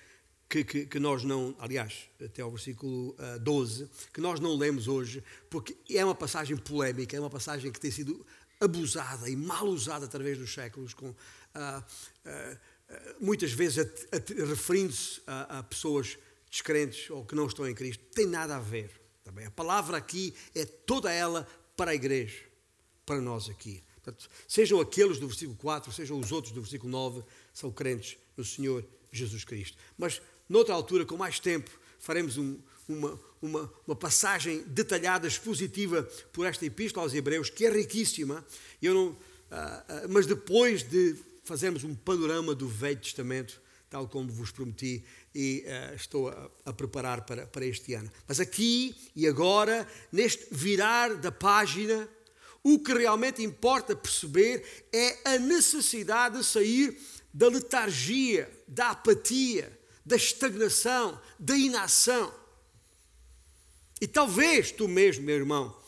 [0.51, 4.57] que, que, que, nós não, aliás, até ao versículo uh, ah, 12, que nós não
[4.57, 8.25] lemos hoje, porque é uma passagem polémica, é uma passagem que tem sido
[8.59, 12.57] abusada e mal usada através dos séculos, com, uh, uh,
[13.21, 13.87] muitas vezes
[14.45, 16.17] referindo-se a, a, pessoas
[16.49, 18.03] descrentes ou que não estão em Cristo.
[18.13, 18.91] Tem nada a ver.
[19.23, 19.45] Também.
[19.45, 22.43] A palavra aqui é toda ela para a igreja,
[23.05, 23.81] para nós aqui.
[24.03, 28.43] Portanto, sejam aqueles do versículo 4, sejam os outros do versículo 9, são crentes no
[28.43, 29.77] Senhor Jesus Cristo.
[29.97, 36.45] Mas noutra altura, com mais tempo, faremos um, uma, uma, uma, passagem detalhada, expositiva por
[36.45, 38.45] esta epístola aos Hebreus, que é riquíssima,
[38.81, 39.17] eu não, uh, uh,
[40.09, 45.95] mas depois de fazermos um panorama do Velho Testamento, tal como vos prometi, e uh,
[45.95, 48.11] estou a, a, preparar para, para este ano.
[48.27, 52.09] Mas aqui e agora, neste virar da página,
[52.61, 56.99] o que realmente importa perceber é a necessidade de sair
[57.33, 62.33] da letargia, da apatia, da estagnação, da inação.
[63.99, 65.79] E talvez tu mesmo, meu irmão,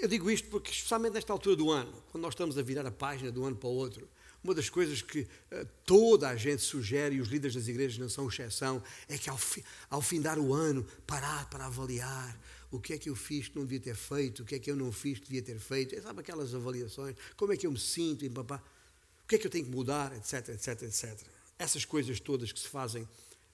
[0.00, 2.90] eu digo isto porque, especialmente nesta altura do ano, quando nós estamos a virar a
[2.90, 4.08] página de um ano para o outro,
[4.42, 8.08] uma das coisas que uh, toda a gente sugere, e os líderes das igrejas não
[8.08, 12.36] são exceção, é que ao, fi, ao findar o ano, parar para avaliar
[12.70, 14.70] o que é que eu fiz que não devia ter feito, o que é que
[14.70, 17.78] eu não fiz que devia ter feito, sabe aquelas avaliações, como é que eu me
[17.78, 18.62] sinto, e papá,
[19.24, 21.20] o que é que eu tenho que mudar, etc, etc, etc.
[21.58, 23.06] Essas coisas todas que se fazem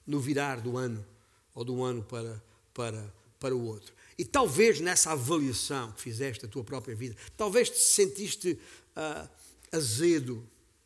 [0.09, 1.05] no virar do ano,
[1.53, 2.41] ou de um ano para,
[2.73, 3.93] para, para o outro.
[4.17, 8.59] E talvez nessa avaliação que fizeste da tua própria vida, talvez te sentiste
[8.97, 9.29] uh,
[9.71, 10.43] azedo,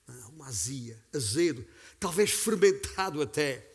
[0.09, 1.65] uh, uma azia, azedo,
[1.97, 3.65] talvez fermentado até.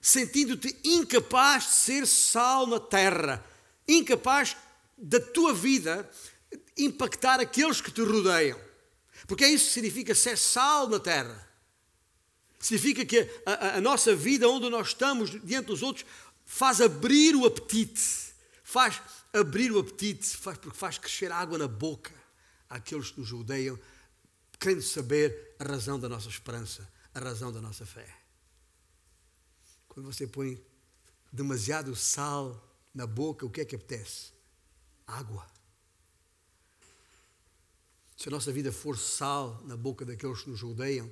[0.00, 3.44] sentindo-te incapaz de ser sal na terra,
[3.86, 4.56] incapaz
[4.96, 6.08] da tua vida
[6.76, 8.58] impactar aqueles que te rodeiam.
[9.26, 11.51] Porque é isso que significa ser sal na terra.
[12.62, 16.06] Significa que a, a, a nossa vida, onde nós estamos diante dos outros,
[16.46, 22.14] faz abrir o apetite, faz abrir o apetite, faz, porque faz crescer água na boca
[22.70, 23.76] àqueles que nos rodeiam,
[24.60, 28.06] querendo saber a razão da nossa esperança, a razão da nossa fé.
[29.88, 30.64] Quando você põe
[31.32, 34.30] demasiado sal na boca, o que é que apetece?
[35.04, 35.44] Água.
[38.16, 41.10] Se a nossa vida for sal na boca daqueles que nos rodeiam,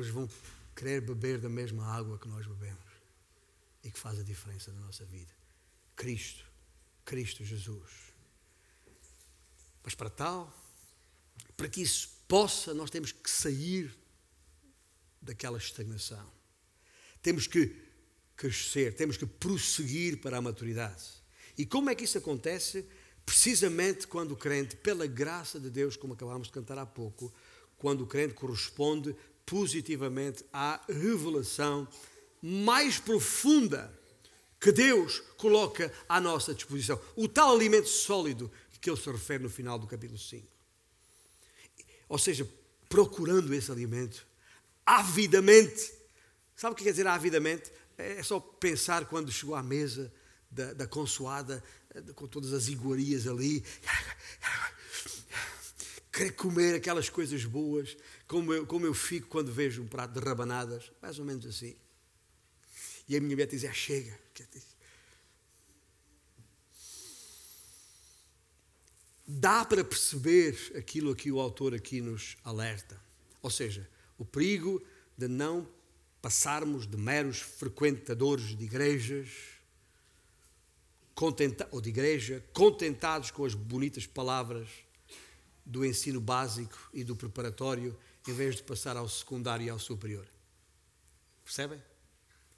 [0.00, 0.28] eles vão
[0.74, 2.92] querer beber da mesma água que nós bebemos
[3.84, 5.32] e que faz a diferença na nossa vida.
[5.96, 6.44] Cristo,
[7.04, 7.90] Cristo Jesus.
[9.82, 10.52] Mas para tal,
[11.56, 13.94] para que isso possa, nós temos que sair
[15.20, 16.30] daquela estagnação.
[17.20, 17.76] Temos que
[18.36, 21.22] crescer, temos que prosseguir para a maturidade.
[21.56, 22.86] E como é que isso acontece?
[23.24, 27.32] Precisamente quando o crente, pela graça de Deus, como acabámos de cantar há pouco,
[27.76, 29.14] quando o crente corresponde
[29.46, 31.86] positivamente à revelação
[32.40, 33.92] mais profunda
[34.60, 37.00] que Deus coloca à nossa disposição.
[37.16, 38.50] O tal alimento sólido
[38.82, 40.44] que ele se refere no final do capítulo 5.
[42.08, 42.46] Ou seja,
[42.88, 44.26] procurando esse alimento
[44.84, 45.92] avidamente.
[46.56, 47.70] Sabe o que quer dizer avidamente?
[47.96, 50.12] É só pensar quando chegou à mesa
[50.50, 51.62] da, da consoada,
[52.16, 53.64] com todas as iguarias ali,
[56.12, 57.96] querer comer aquelas coisas boas,
[58.32, 61.76] como eu, como eu fico quando vejo um prato de rabanadas, mais ou menos assim.
[63.06, 64.18] E a minha mulher diz: ah, chega.
[69.28, 72.98] Dá para perceber aquilo que o autor aqui nos alerta.
[73.42, 74.82] Ou seja, o perigo
[75.16, 75.68] de não
[76.22, 79.28] passarmos de meros frequentadores de igrejas
[81.14, 84.68] contenta, ou de igreja, contentados com as bonitas palavras
[85.66, 90.26] do ensino básico e do preparatório, em vez de passar ao secundário e ao superior.
[91.44, 91.82] Percebem?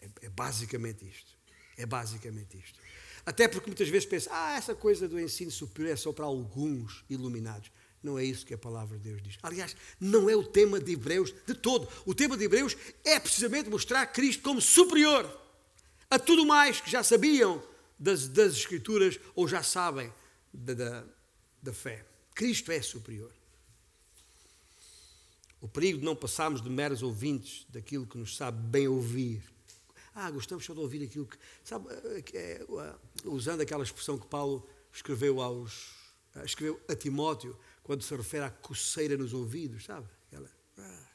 [0.00, 1.32] É, é basicamente isto.
[1.76, 2.78] É basicamente isto.
[3.26, 7.04] Até porque muitas vezes pensa, ah, essa coisa do ensino superior é só para alguns
[7.08, 7.70] iluminados.
[8.02, 9.38] Não é isso que a palavra de Deus diz.
[9.42, 11.88] Aliás, não é o tema de Hebreus de todo.
[12.04, 15.40] O tema de Hebreus é precisamente mostrar Cristo como superior
[16.10, 17.62] a tudo mais que já sabiam
[17.98, 20.12] das, das Escrituras ou já sabem
[20.52, 21.04] da, da,
[21.62, 22.04] da fé.
[22.34, 23.32] Cristo é superior.
[25.64, 29.42] O perigo de não passarmos de meros ouvintes daquilo que nos sabe bem ouvir.
[30.14, 31.38] Ah, gostamos só de ouvir aquilo que.
[31.64, 31.88] Sabe,
[32.34, 32.66] é,
[33.24, 35.94] usando aquela expressão que Paulo escreveu, aos,
[36.44, 40.06] escreveu a Timóteo, quando se refere à coceira nos ouvidos, sabe?
[40.26, 41.06] Aquela, ah.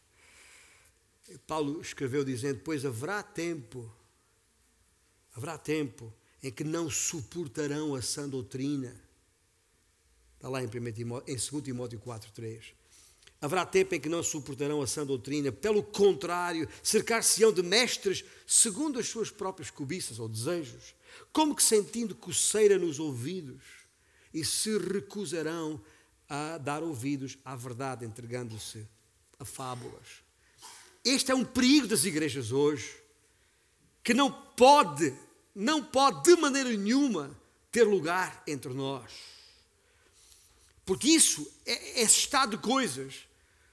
[1.46, 3.94] Paulo escreveu dizendo: Pois haverá tempo,
[5.36, 9.00] haverá tempo em que não suportarão a sã doutrina.
[10.38, 12.79] Está lá em, 1 Timóteo, em 2 Timóteo 4, 3.
[13.42, 19.00] Haverá tempo em que não suportarão a sã doutrina, pelo contrário, cercar-se-ão de mestres segundo
[19.00, 20.94] as suas próprias cobiças ou desejos,
[21.32, 23.62] como que sentindo coceira nos ouvidos,
[24.34, 25.82] e se recusarão
[26.28, 28.86] a dar ouvidos à verdade, entregando-se
[29.40, 30.24] a fábulas.
[31.04, 32.94] Este é um perigo das igrejas hoje,
[34.04, 35.16] que não pode
[35.60, 37.38] não pode de maneira nenhuma
[37.72, 39.12] ter lugar entre nós.
[40.86, 43.28] Porque isso é, é esse estado de coisas.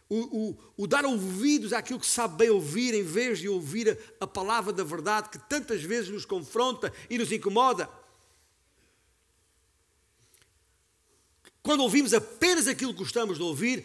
[0.09, 4.25] O, o, o, dar ouvidos àquilo que sabe bem ouvir, em vez de ouvir a,
[4.25, 7.91] a palavra da verdade que tantas vezes nos confronta e nos incomoda.
[11.61, 13.85] Quando ouvimos apenas aquilo que gostamos de ouvir,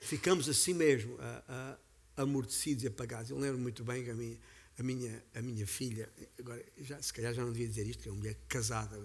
[0.00, 1.78] ficamos assim mesmo, a,
[2.16, 3.30] a, amortecidos e apagados.
[3.30, 4.38] Eu lembro muito bem que a minha,
[4.76, 8.08] a minha, a minha filha, agora já, se calhar já não devia dizer isto, que
[8.08, 9.00] é uma mulher casada.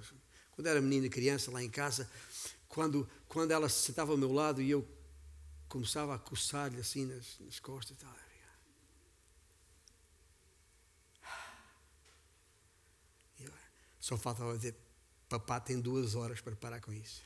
[0.52, 2.10] Quando era menina, criança, lá em casa,
[2.68, 4.84] quando, quando ela se sentava ao meu lado e eu
[5.70, 8.30] começava a coçar-lhe assim nas, nas costas e tal.
[14.00, 14.76] Só faltava dizer,
[15.28, 17.22] papá tem duas horas para parar com isso.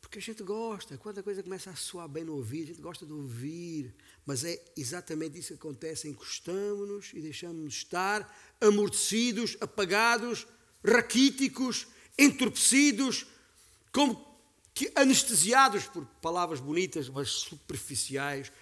[0.00, 2.80] Porque a gente gosta, quando a coisa começa a soar bem no ouvido, a gente
[2.80, 3.94] gosta de ouvir.
[4.24, 10.46] Mas é exatamente isso que acontece: encostamos-nos e deixamos-nos estar amortecidos, apagados,
[10.84, 11.86] raquíticos,
[12.18, 13.26] entorpecidos,
[13.92, 14.25] como
[14.76, 18.52] que anestesiados por palavras bonitas, mas superficiais,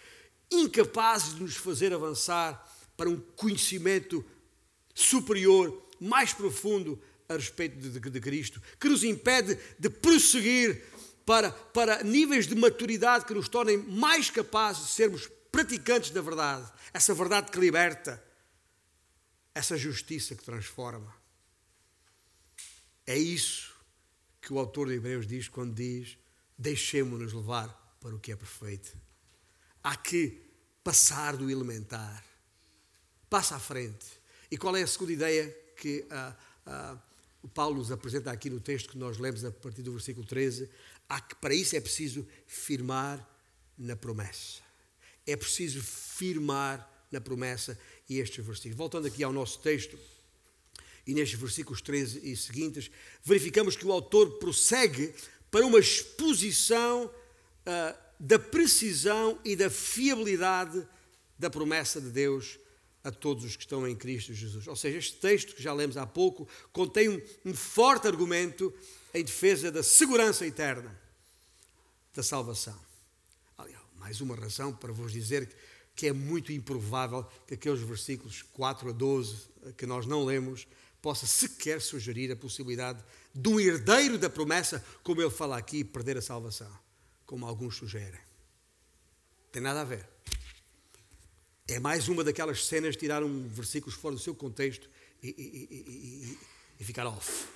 [0.49, 4.25] incapazes de nos fazer avançar para um conhecimento
[4.95, 10.85] superior, mais profundo a respeito de, de, de Cristo, que nos impede de prosseguir
[11.27, 16.73] para, para níveis de maturidade que nos tornem mais capazes de sermos praticantes da verdade,
[16.93, 18.23] essa verdade que liberta,
[19.53, 21.13] essa justiça que transforma.
[23.05, 23.74] É isso
[24.45, 26.19] que o autor de Hebreus diz quando diz:
[26.57, 28.95] deixemos-nos levar para o que é perfeito.
[29.83, 30.43] Há que
[30.83, 32.23] passar do elementar.
[33.31, 34.07] Passa à frente.
[34.51, 36.37] E qual é a segunda ideia que ah,
[36.67, 36.99] ah,
[37.43, 40.69] o Paulo nos apresenta aqui no texto que nós lemos a partir do versículo 13?
[41.09, 43.27] Há que, para isso é preciso firmar
[43.79, 44.61] na promessa.
[45.27, 47.79] É preciso firmar na promessa
[48.09, 48.77] e estes versículos.
[48.77, 49.99] Voltando aqui ao nosso texto,
[51.07, 52.91] e nestes versículos 13 e seguintes,
[53.23, 55.13] verificamos que o autor prossegue
[55.51, 60.87] para uma exposição uh, da precisão e da fiabilidade
[61.39, 62.59] da promessa de Deus
[63.03, 64.67] a todos os que estão em Cristo Jesus.
[64.67, 68.73] Ou seja, este texto que já lemos há pouco contém um, um forte argumento
[69.13, 70.99] em defesa da segurança eterna
[72.15, 72.79] da salvação.
[73.59, 75.55] Aliás, mais uma razão para vos dizer
[75.95, 79.37] que é muito improvável que aqueles versículos 4 a 12
[79.77, 80.67] que nós não lemos
[81.05, 86.17] possa sequer sugerir a possibilidade de um herdeiro da promessa, como ele fala aqui, perder
[86.17, 86.73] a salvação,
[87.27, 88.19] como alguns sugerem.
[89.53, 90.09] Tem nada a ver.
[91.69, 94.89] É mais uma daquelas cenas de tirar um versículos fora do seu contexto
[95.23, 96.39] e, e, e,
[96.81, 97.49] e ficar off.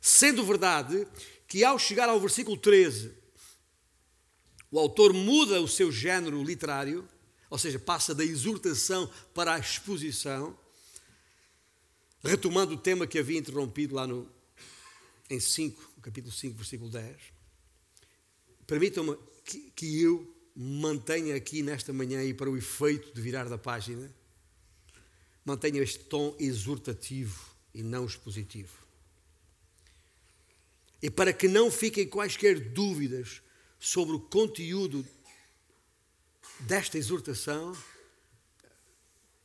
[0.00, 1.08] Sendo verdade
[1.48, 3.12] que ao chegar ao versículo 13,
[4.70, 7.08] o autor muda o seu género literário,
[7.50, 10.56] ou seja, passa da exortação para a exposição,
[12.22, 14.28] retomando o tema que havia interrompido lá no,
[15.28, 17.16] em 5, no capítulo 5, versículo 10.
[18.66, 23.56] Permitam-me que, que eu mantenha aqui nesta manhã e para o efeito de virar da
[23.56, 24.12] página,
[25.44, 28.78] mantenha este tom exortativo e não expositivo.
[31.02, 33.40] E para que não fiquem quaisquer dúvidas
[33.78, 35.06] sobre o conteúdo
[36.60, 37.74] desta exortação,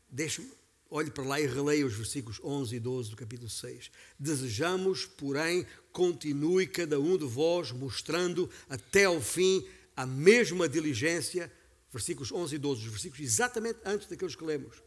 [0.10, 0.46] deixe
[0.90, 3.92] olhe para lá e releia os versículos 11 e 12 do capítulo 6.
[4.20, 9.66] Desejamos, porém, continue cada um de vós mostrando até ao fim
[9.96, 11.52] a mesma diligência,
[11.92, 14.84] versículos 11 e 12, os versículos exatamente antes daqueles que lemos.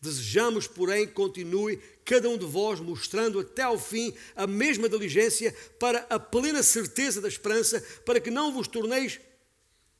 [0.00, 6.00] Desejamos, porém, continue cada um de vós mostrando até ao fim a mesma diligência para
[6.10, 9.20] a plena certeza da esperança, para que não vos torneis,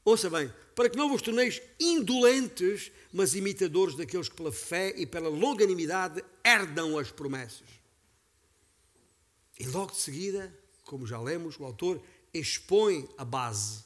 [0.04, 5.06] ouça bem, para que não vos torneis indolentes, mas imitadores daqueles que pela fé e
[5.06, 7.68] pela longanimidade herdam as promessas.
[9.58, 10.52] E logo de seguida,
[10.84, 12.02] como já lemos, o autor
[12.32, 13.84] expõe a base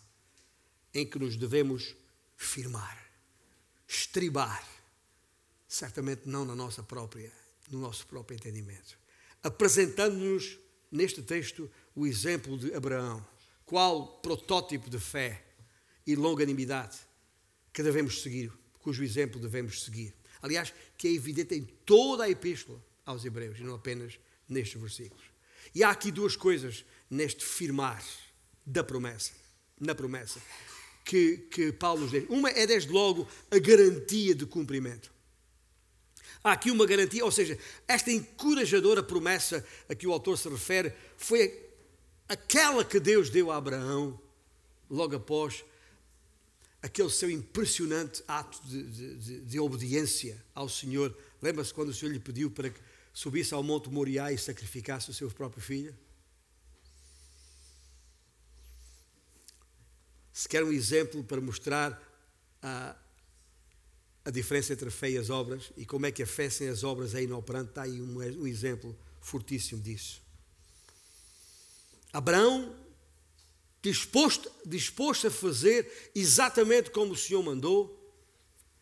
[0.95, 1.95] em que nos devemos
[2.37, 3.11] firmar,
[3.87, 4.77] estribar
[5.69, 7.33] certamente não na nossa própria,
[7.71, 8.99] no nosso próprio entendimento.
[9.43, 10.59] Apresentando-nos
[10.91, 13.27] neste texto o exemplo de Abraão,
[13.65, 15.45] qual protótipo de fé
[16.07, 16.97] e longanimidade
[17.73, 20.15] que devemos seguir, cujo exemplo devemos seguir.
[20.41, 25.25] Aliás, que é evidente em toda a epístola aos Hebreus, e não apenas nestes versículos.
[25.75, 28.03] E há aqui duas coisas neste firmar
[28.65, 29.33] da promessa,
[29.81, 30.41] na promessa,
[31.05, 32.25] que, que Paulo nos diz.
[32.29, 35.13] Uma é, desde logo, a garantia de cumprimento.
[36.43, 40.93] Há aqui uma garantia, ou seja, esta encorajadora promessa a que o autor se refere
[41.17, 41.61] foi
[42.29, 44.21] aquela que Deus deu a Abraão
[44.89, 45.65] logo após
[46.87, 51.17] aquele seu impressionante ato de, de, de obediência ao Senhor.
[51.43, 52.81] Lembra-se quando o Senhor lhe pediu para que
[53.13, 55.95] subisse ao Monte Moriá e sacrificasse o seu próprio filho?
[60.33, 62.01] Se quer um exemplo para mostrar
[62.63, 62.95] a,
[64.25, 66.69] a diferença entre a fé e as obras e como é que a fé sem
[66.69, 70.23] as obras é inoperante, está aí um, um exemplo fortíssimo disso.
[72.13, 72.77] Abraão,
[73.87, 77.95] disposto, disposto a fazer exatamente como o Senhor mandou,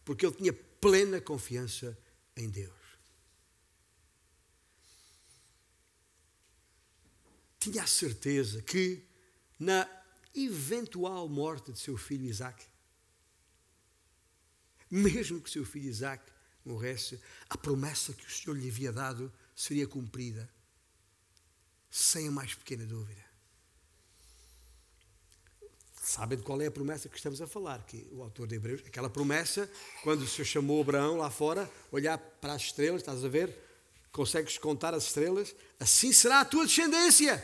[0.02, 1.96] porque ele tinha plena confiança
[2.34, 2.72] em Deus.
[7.58, 9.02] Tinha a certeza que,
[9.58, 9.86] na
[10.34, 12.64] eventual morte de seu filho Isaac,
[14.90, 16.24] mesmo que seu filho Isaac
[16.64, 20.48] morresse, a promessa que o Senhor lhe havia dado seria cumprida,
[21.90, 23.33] sem a mais pequena dúvida.
[26.04, 28.82] Sabem de qual é a promessa que estamos a falar, que o autor de Hebreus,
[28.86, 29.70] aquela promessa,
[30.02, 33.56] quando o Senhor chamou Abraão lá fora, olhar para as estrelas, estás a ver?
[34.12, 35.56] Consegues contar as estrelas?
[35.80, 37.42] Assim será a tua descendência,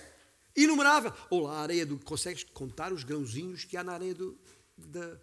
[0.55, 1.13] inumerável.
[1.31, 1.99] Ou lá a areia do.
[1.99, 4.39] Consegues contar os grãozinhos que há na areia do,
[4.77, 5.17] da,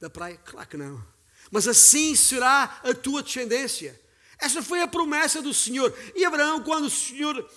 [0.00, 0.36] da praia?
[0.38, 1.12] Claro que não
[1.50, 4.00] mas assim será a tua descendência.
[4.38, 5.94] Essa foi a promessa do Senhor.
[6.16, 7.48] E Abraão, quando o Senhor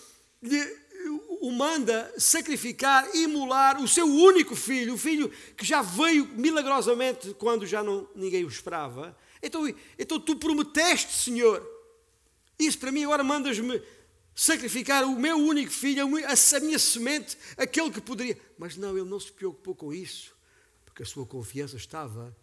[0.41, 0.77] lhe,
[1.41, 7.65] o manda sacrificar, imolar o seu único filho, o filho que já veio milagrosamente quando
[7.65, 9.17] já não, ninguém o esperava.
[9.41, 9.67] Então,
[9.97, 11.65] então tu prometeste, Senhor,
[12.59, 13.81] isso para mim agora mandas-me
[14.33, 18.37] sacrificar o meu único filho, a minha semente, aquele que poderia.
[18.57, 20.35] Mas não, ele não se preocupou com isso,
[20.83, 22.35] porque a sua confiança estava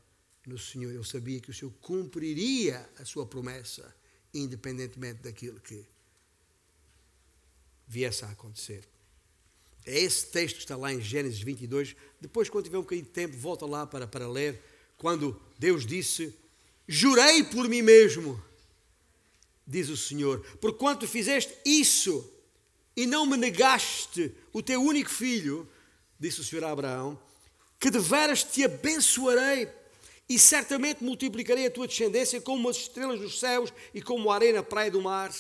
[0.47, 0.93] no Senhor.
[0.93, 3.95] Ele sabia que o Senhor cumpriria a sua promessa,
[4.33, 5.85] independentemente daquilo que
[7.87, 8.89] viesse a acontecer.
[9.85, 11.97] É esse texto que está lá em Gênesis 22.
[12.21, 14.63] Depois, quando tiver um bocadinho de tempo, volta lá para, para ler.
[14.97, 16.35] Quando Deus disse:
[16.87, 18.43] Jurei por mim mesmo,
[19.67, 22.31] diz o Senhor, porquanto fizeste isso
[22.97, 25.69] e não me negaste o teu único filho,
[26.19, 27.19] disse o Senhor a Abraão,
[27.81, 29.69] que deveras te abençoarei
[30.29, 34.55] e certamente multiplicarei a tua descendência como as estrelas dos céus e como a areia
[34.55, 35.33] na praia do mar.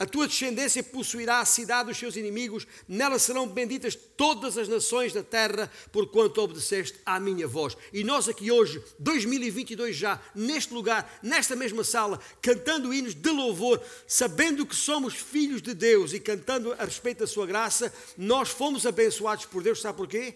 [0.00, 5.12] A tua descendência possuirá a cidade dos seus inimigos, nela serão benditas todas as nações
[5.12, 7.76] da terra, porquanto obedeceste à minha voz.
[7.92, 13.78] E nós aqui hoje, 2022 já, neste lugar, nesta mesma sala, cantando hinos de louvor,
[14.08, 18.86] sabendo que somos filhos de Deus e cantando a respeito da sua graça, nós fomos
[18.86, 20.34] abençoados por Deus, sabe porquê?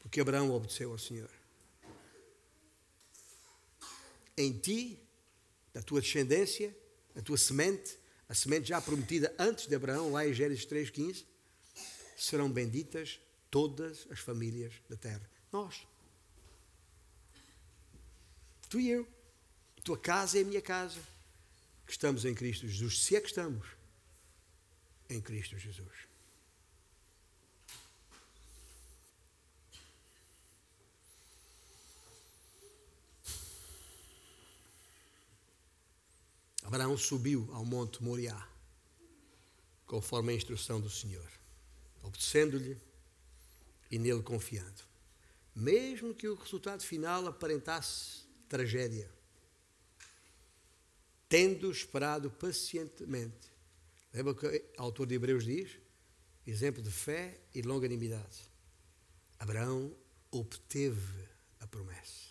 [0.00, 1.30] Porque Abraão obedeceu ao Senhor.
[4.36, 4.98] Em ti,
[5.72, 6.76] da tua descendência,
[7.18, 7.98] a tua semente,
[8.28, 11.26] a semente já prometida antes de Abraão, lá em Gênesis 3,15,
[12.16, 15.28] serão benditas todas as famílias da terra.
[15.52, 15.86] Nós.
[18.70, 19.08] Tu e eu.
[19.82, 21.00] Tua casa é a minha casa.
[21.84, 23.02] Que estamos em Cristo Jesus.
[23.02, 23.66] Se é que estamos
[25.10, 26.07] em Cristo Jesus.
[36.68, 38.46] Abraão subiu ao monte Moriá,
[39.86, 41.26] conforme a instrução do Senhor,
[42.02, 42.78] obedecendo-lhe
[43.90, 44.82] e nele confiando.
[45.56, 49.10] Mesmo que o resultado final aparentasse tragédia,
[51.26, 53.50] tendo esperado pacientemente.
[54.12, 55.78] Lembra o que o autor de Hebreus diz?
[56.46, 58.46] Exemplo de fé e longanimidade.
[59.38, 59.90] Abraão
[60.30, 61.26] obteve
[61.60, 62.28] a promessa.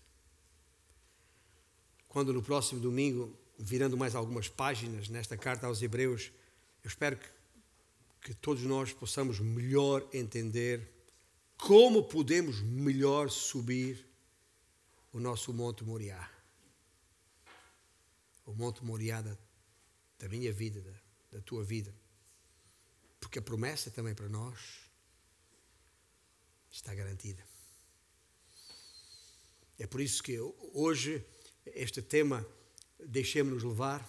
[2.07, 6.32] Quando no próximo domingo virando mais algumas páginas nesta carta aos Hebreus,
[6.84, 7.28] eu espero que,
[8.22, 10.93] que todos nós possamos melhor entender
[11.58, 14.05] como podemos melhor subir
[15.12, 16.32] o nosso Monte Moriá.
[18.45, 19.36] O Monte Moriá da,
[20.20, 21.93] da minha vida, da, da tua vida.
[23.20, 24.88] Porque a promessa também para nós
[26.70, 27.43] está garantida.
[29.80, 30.39] É por isso que
[30.74, 31.26] hoje
[31.66, 32.47] este tema
[33.06, 34.08] deixemos-nos levar.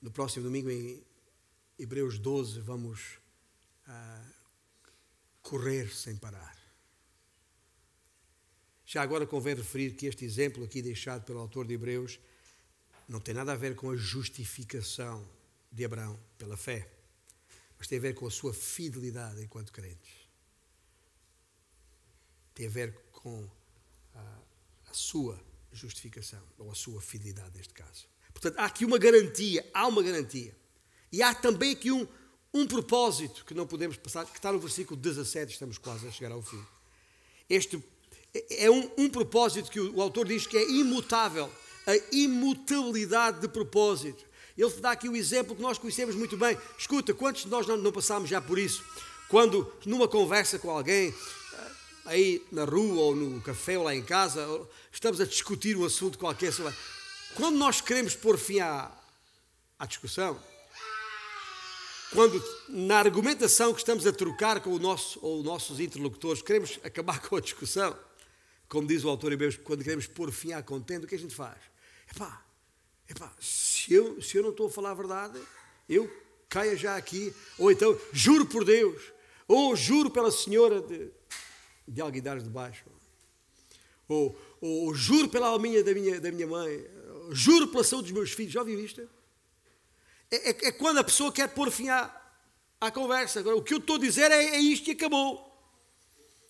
[0.00, 1.02] No próximo domingo, em
[1.78, 3.18] Hebreus 12, vamos
[3.86, 4.32] uh,
[5.42, 6.58] correr sem parar.
[8.84, 12.18] Já agora convém referir que este exemplo aqui deixado pelo autor de Hebreus
[13.08, 15.28] não tem nada a ver com a justificação
[15.70, 16.90] de Abraão pela fé,
[17.78, 20.12] mas tem a ver com a sua fidelidade enquanto crentes.
[22.54, 23.48] Tem a ver com
[24.14, 24.38] a,
[24.90, 25.40] a sua
[25.72, 28.06] justificação, ou a sua fidelidade neste caso.
[28.32, 30.54] Portanto, há aqui uma garantia, há uma garantia.
[31.12, 32.06] E há também aqui um,
[32.52, 36.32] um propósito que não podemos passar, que está no versículo 17, estamos quase a chegar
[36.32, 36.62] ao fim.
[37.48, 37.82] Este
[38.50, 41.50] é um, um propósito que o, o autor diz que é imutável,
[41.86, 44.24] a imutabilidade de propósito.
[44.56, 46.56] Ele dá aqui o exemplo que nós conhecemos muito bem.
[46.78, 48.84] Escuta, quantos de nós não, não passámos já por isso?
[49.28, 51.14] Quando, numa conversa com alguém,
[52.04, 54.46] aí na rua ou no café ou lá em casa,
[54.92, 56.52] estamos a discutir um assunto qualquer.
[56.52, 56.74] Sobre...
[57.34, 58.90] Quando nós queremos pôr fim à,
[59.78, 60.40] à discussão,
[62.12, 66.80] quando na argumentação que estamos a trocar com o nosso ou os nossos interlocutores queremos
[66.82, 67.96] acabar com a discussão,
[68.68, 71.34] como diz o autor Hebreus, quando queremos pôr fim à contenda, o que a gente
[71.34, 71.58] faz?
[72.12, 72.44] Epá,
[73.08, 75.40] epá se, eu, se eu não estou a falar a verdade,
[75.88, 76.10] eu
[76.48, 79.00] caia já aqui, ou então juro por Deus,
[79.46, 81.10] ou juro pela Senhora de,
[81.90, 82.84] de alguidares de baixo.
[84.08, 86.84] Ou, ou, ou, juro pela alminha da minha, da minha mãe,
[87.30, 88.52] juro pela saúde dos meus filhos.
[88.52, 89.00] Já ouviu isto?
[90.30, 92.10] É, é, é, quando a pessoa quer pôr fim à,
[92.80, 93.40] à conversa.
[93.40, 95.46] Agora, o que eu estou a dizer é, é isto e acabou.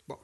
[0.06, 0.22] Bom,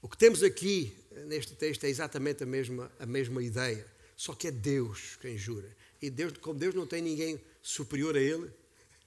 [0.00, 4.48] o que temos aqui neste texto é exatamente a mesma, a mesma ideia, só que
[4.48, 5.74] é Deus quem jura.
[6.00, 8.50] E Deus, como Deus não tem ninguém superior a Ele,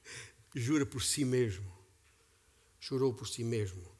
[0.55, 1.73] jura por si mesmo.
[2.79, 3.94] Jurou por si mesmo.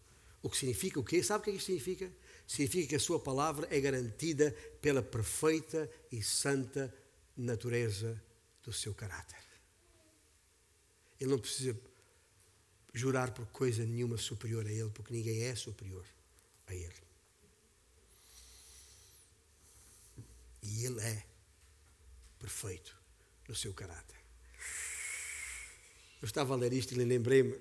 [0.45, 1.23] O que significa o quê?
[1.23, 2.13] Sabe o que é isso significa?
[2.45, 6.93] Significa que a sua palavra é garantida pela perfeita e santa
[7.35, 8.23] natureza
[8.61, 9.43] do seu caráter.
[11.19, 11.75] Ele não precisa
[12.93, 16.05] jurar por coisa nenhuma superior a Ele, porque ninguém é superior
[16.67, 17.01] a Ele.
[20.61, 21.25] E Ele é
[22.37, 22.95] perfeito
[23.47, 24.19] no seu caráter.
[26.21, 27.59] Eu estava a ler isto e lembrei-me,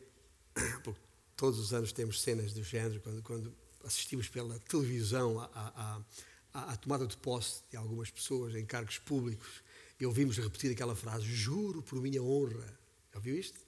[0.84, 3.54] porque todos os anos temos cenas do género, quando, quando
[3.84, 9.62] assistimos pela televisão à, tomada de posse de algumas pessoas em cargos públicos
[9.98, 12.78] e ouvimos repetir aquela frase: Juro por minha honra.
[13.12, 13.58] Já ouviu isto?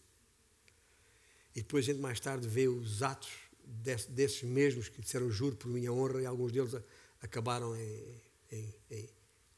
[1.55, 3.31] E depois a gente mais tarde vê os atos
[3.65, 6.75] desse, desses mesmos que disseram juro por minha honra e alguns deles
[7.21, 9.09] acabaram em, em, em,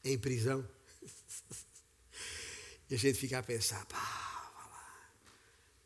[0.05, 0.67] em prisão.
[2.89, 4.38] e a gente fica a pensar, pá.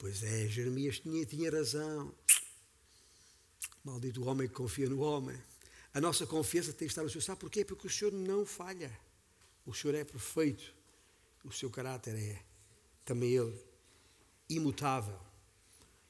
[0.04, 2.14] Pois é, Jeremias tinha, tinha razão.
[3.86, 5.42] Maldito o homem que confia no homem.
[5.94, 7.22] A nossa confiança tem que estar no Senhor.
[7.22, 7.64] Sabe porquê?
[7.64, 8.92] Porque o Senhor não falha.
[9.66, 10.76] O Senhor é perfeito.
[11.46, 12.44] O seu caráter é
[13.06, 13.58] também Ele
[14.50, 15.18] imutável.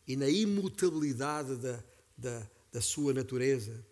[0.08, 1.84] E na imutabilidade da,
[2.18, 3.86] da, da sua natureza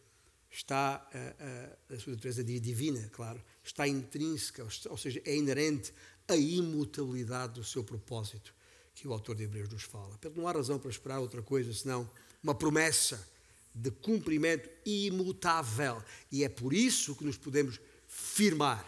[0.50, 5.94] está a, a, a, sua natureza divina, claro, está intrínseca, ou seja, é inerente
[6.28, 8.52] a imutabilidade do seu propósito
[8.94, 10.20] que o autor de Hebreus nos fala.
[10.36, 12.10] Não há razão para esperar outra coisa senão
[12.44, 13.28] uma promessa
[13.74, 16.04] de cumprimento imutável.
[16.32, 18.86] E é por isso que nos podemos firmar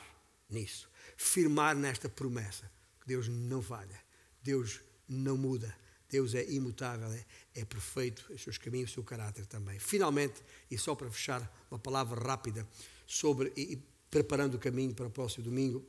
[0.49, 2.69] nisso, firmar nesta promessa.
[3.05, 3.99] Deus não falha,
[4.41, 5.75] Deus não muda,
[6.09, 7.25] Deus é imutável, é,
[7.55, 9.79] é perfeito, os seus caminhos, o seu caráter também.
[9.79, 12.67] Finalmente, e só para fechar, uma palavra rápida
[13.07, 13.77] sobre, e,
[14.09, 15.79] preparando o caminho para o próximo domingo,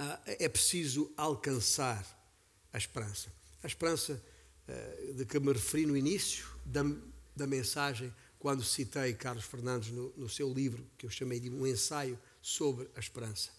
[0.00, 2.23] uh, é preciso alcançar
[2.74, 3.32] a esperança.
[3.62, 4.20] A esperança
[4.68, 6.84] uh, de que me referi no início da,
[7.34, 11.64] da mensagem, quando citei Carlos Fernandes no, no seu livro, que eu chamei de um
[11.66, 13.50] ensaio sobre a esperança.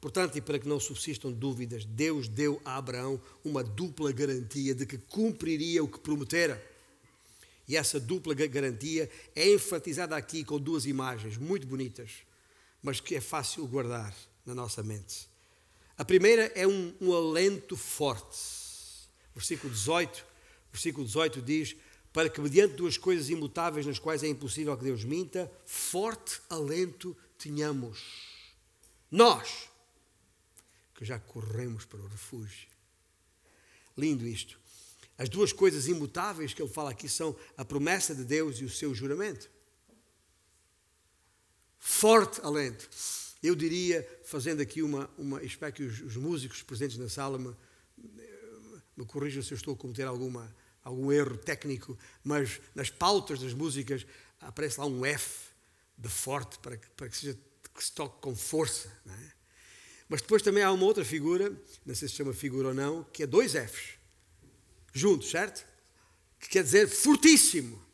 [0.00, 4.86] Portanto, e para que não subsistam dúvidas, Deus deu a Abraão uma dupla garantia de
[4.86, 6.62] que cumpriria o que prometera.
[7.68, 12.10] E essa dupla garantia é enfatizada aqui com duas imagens muito bonitas,
[12.82, 15.33] mas que é fácil guardar na nossa mente.
[15.96, 18.38] A primeira é um, um alento forte.
[19.34, 20.24] Versículo 18,
[20.72, 21.76] versículo 18 diz:
[22.12, 27.16] Para que, mediante duas coisas imutáveis nas quais é impossível que Deus minta, forte alento
[27.38, 28.00] tenhamos.
[29.10, 29.68] Nós,
[30.94, 32.68] que já corremos para o refúgio.
[33.96, 34.58] Lindo isto.
[35.16, 38.70] As duas coisas imutáveis que ele fala aqui são a promessa de Deus e o
[38.70, 39.48] seu juramento.
[41.78, 42.88] Forte alento.
[43.44, 45.10] Eu diria, fazendo aqui uma.
[45.18, 47.54] uma espero que os, os músicos presentes na sala me,
[48.96, 50.50] me corrijam se eu estou a cometer alguma,
[50.82, 54.06] algum erro técnico, mas nas pautas das músicas
[54.40, 55.50] aparece lá um F
[55.98, 57.38] de forte para que, para que, seja,
[57.74, 58.90] que se toque com força.
[59.06, 59.32] É?
[60.08, 61.52] Mas depois também há uma outra figura,
[61.84, 63.98] não sei se chama figura ou não, que é dois Fs,
[64.90, 65.66] juntos, certo?
[66.40, 67.84] Que quer dizer fortíssimo.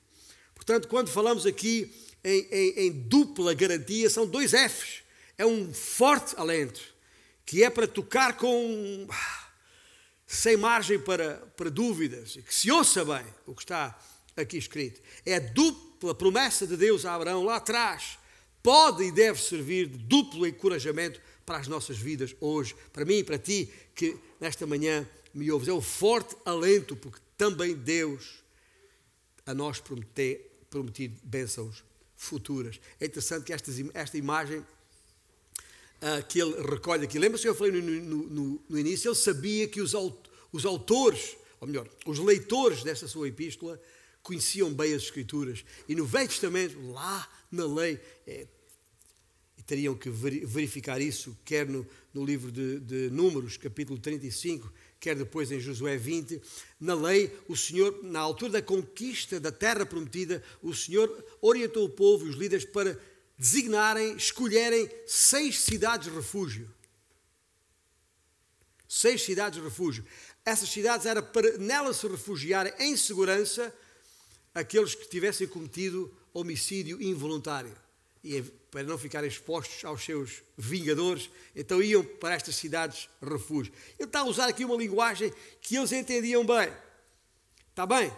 [0.54, 1.92] Portanto, quando falamos aqui
[2.22, 5.09] em, em, em dupla garantia, são dois Fs.
[5.40, 6.82] É um forte alento,
[7.46, 9.08] que é para tocar com.
[10.26, 13.98] sem margem para, para dúvidas, e que se ouça bem o que está
[14.36, 15.00] aqui escrito.
[15.24, 18.18] É a dupla promessa de Deus a Abraão lá atrás.
[18.62, 23.24] Pode e deve servir de duplo encorajamento para as nossas vidas hoje, para mim e
[23.24, 25.68] para ti que nesta manhã me ouves.
[25.68, 28.44] É o forte alento, porque também Deus
[29.46, 30.38] a nós promete,
[30.68, 31.82] prometido bênçãos
[32.14, 32.78] futuras.
[33.00, 34.62] É interessante que esta, esta imagem
[36.02, 39.68] uh, que ele recolhe aqui, lembra-se que eu falei no, no, no, início, ele sabia
[39.68, 39.94] que os,
[40.52, 43.80] os autores, ou melhor, os leitores desta sua epístola,
[44.22, 45.64] conheciam bem as Escrituras.
[45.88, 48.46] E no Velho Testamento, lá na lei, é,
[49.70, 55.52] teriam que verificar isso, quer no, no livro de, de, Números, capítulo 35, quer depois
[55.52, 56.42] em Josué 20.
[56.80, 61.88] Na lei, o Senhor, na altura da conquista da terra prometida, o Senhor orientou o
[61.88, 62.98] povo e os líderes para
[63.40, 66.70] designarem, escolherem seis cidades de refúgio.
[68.86, 70.04] Seis cidades de refúgio.
[70.44, 73.74] Essas cidades era para nelas se refugiarem em segurança
[74.54, 77.74] aqueles que tivessem cometido homicídio involuntário
[78.22, 83.72] e para não ficarem expostos aos seus vingadores, então iam para estas cidades refúgio.
[83.98, 85.32] Ele está a usar aqui uma linguagem
[85.62, 86.70] que eles entendiam bem.
[87.70, 88.12] Está bem?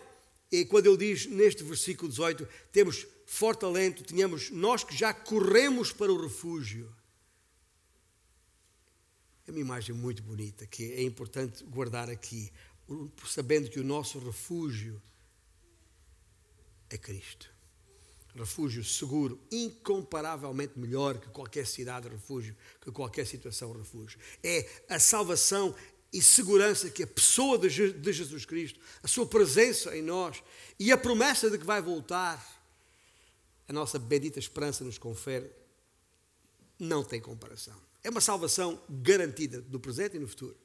[0.51, 5.91] E quando ele diz neste versículo 18, temos forte alento, tínhamos nós que já corremos
[5.91, 6.95] para o refúgio.
[9.47, 12.53] É uma imagem muito bonita que é importante guardar aqui,
[13.27, 15.01] sabendo que o nosso refúgio
[16.91, 17.51] é Cristo
[18.35, 24.19] refúgio seguro, incomparavelmente melhor que qualquer cidade de refúgio, que qualquer situação refúgio.
[24.43, 25.75] É a salvação
[26.11, 30.43] e segurança que a pessoa de Jesus Cristo, a sua presença em nós
[30.79, 32.62] e a promessa de que vai voltar,
[33.73, 35.51] a nossa bendita esperança nos confere,
[36.79, 37.77] não tem comparação.
[38.03, 40.57] É uma salvação garantida no presente e no futuro.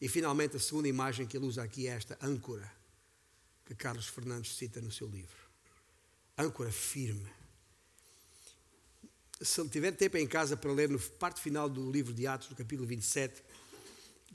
[0.00, 2.70] E finalmente a segunda imagem que ele usa aqui é esta âncora
[3.64, 5.36] que Carlos Fernandes cita no seu livro.
[6.36, 7.30] Âncora firme.
[9.40, 12.56] Se tiver tempo em casa para ler no parte final do livro de Atos, no
[12.56, 13.42] capítulo 27,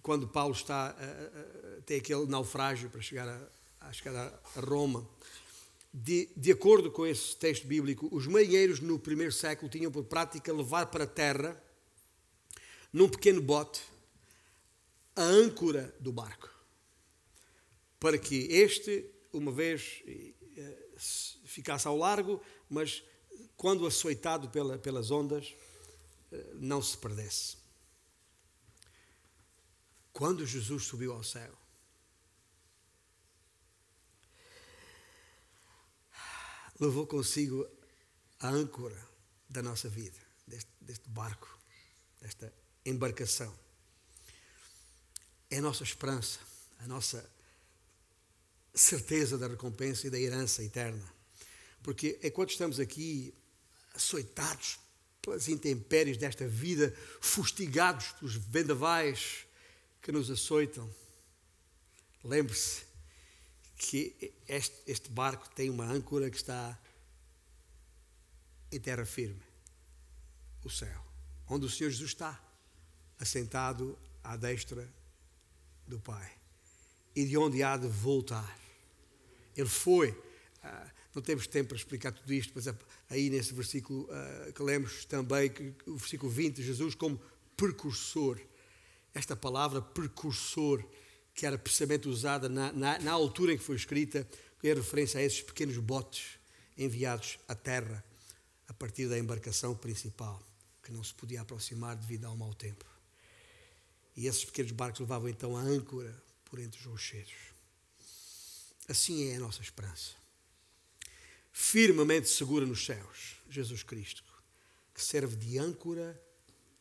[0.02, 4.16] quando Paulo está uh, uh, tem aquele naufrágio para chegar a, a chegar
[4.56, 5.08] a Roma.
[5.94, 10.54] De, de, acordo com esse texto bíblico, os marinheiros no primeiro século tinham por prática
[10.54, 11.62] levar para a terra,
[12.94, 13.82] num pequeno bote,
[15.16, 16.50] a âncora do barco,
[18.00, 20.04] para que este, uma vez,
[21.46, 23.04] ficasse ao largo, mas
[23.56, 25.56] quando açoitado pela, pelas ondas,
[26.56, 27.58] não se perdesse.
[30.14, 31.54] Quando Jesus subiu ao céu,
[36.80, 37.68] levou consigo
[38.40, 39.08] a âncora
[39.50, 41.48] da nossa vida, deste, deste barco,
[42.22, 42.54] desta
[42.86, 43.54] embarcação
[45.50, 46.40] é a nossa esperança,
[46.80, 47.28] a nossa
[48.74, 51.04] certeza da recompensa e da herança eterna.
[51.82, 53.34] Porque enquanto estamos aqui
[53.94, 54.80] açoitados
[55.22, 59.46] pelas intempéries desta vida, fustigados pelos vendavais
[60.02, 60.94] que nos açoitam,
[62.24, 62.87] lembre-se
[63.78, 66.78] que este, este barco tem uma âncora que está
[68.72, 69.48] em terra firme
[70.68, 71.02] o céu,
[71.48, 72.44] onde o Senhor Jesus está,
[73.18, 74.88] assentado à destra
[75.88, 76.30] do Pai
[77.16, 78.60] e de onde há de voltar.
[79.56, 80.12] Ele foi.
[80.12, 82.68] Uh, não temos tempo para explicar tudo isto, mas
[83.10, 85.52] aí nesse versículo uh, que lemos também,
[85.88, 87.20] o versículo 20, Jesus como
[87.56, 88.40] precursor.
[89.14, 90.84] Esta palavra precursor,
[91.38, 94.28] que era precisamente usada na, na, na altura em que foi escrita,
[94.60, 96.40] que é referência a esses pequenos botes
[96.76, 98.04] enviados à terra
[98.68, 100.42] a partir da embarcação principal,
[100.82, 102.84] que não se podia aproximar devido ao mau tempo.
[104.16, 106.12] E esses pequenos barcos levavam então a âncora
[106.44, 107.36] por entre os rochedos.
[108.88, 110.16] Assim é a nossa esperança.
[111.54, 114.24] Firmemente segura nos céus, Jesus Cristo,
[114.92, 116.20] que serve de âncora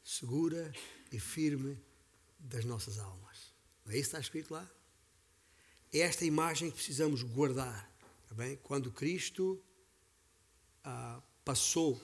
[0.02, 0.72] segura
[1.12, 1.78] e firme
[2.38, 3.26] das nossas almas.
[3.87, 4.68] Não é isso que está escrito lá?
[5.93, 7.91] É esta imagem que precisamos guardar.
[8.24, 8.57] Está bem?
[8.62, 9.62] Quando Cristo
[10.84, 11.99] ah, passou,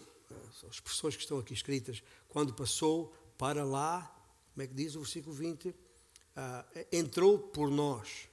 [0.68, 4.18] as expressões que estão aqui escritas, quando passou para lá
[4.52, 5.68] como é que diz o versículo 20?
[5.68, 5.74] Uh,
[6.36, 8.28] ah, entrou por nós,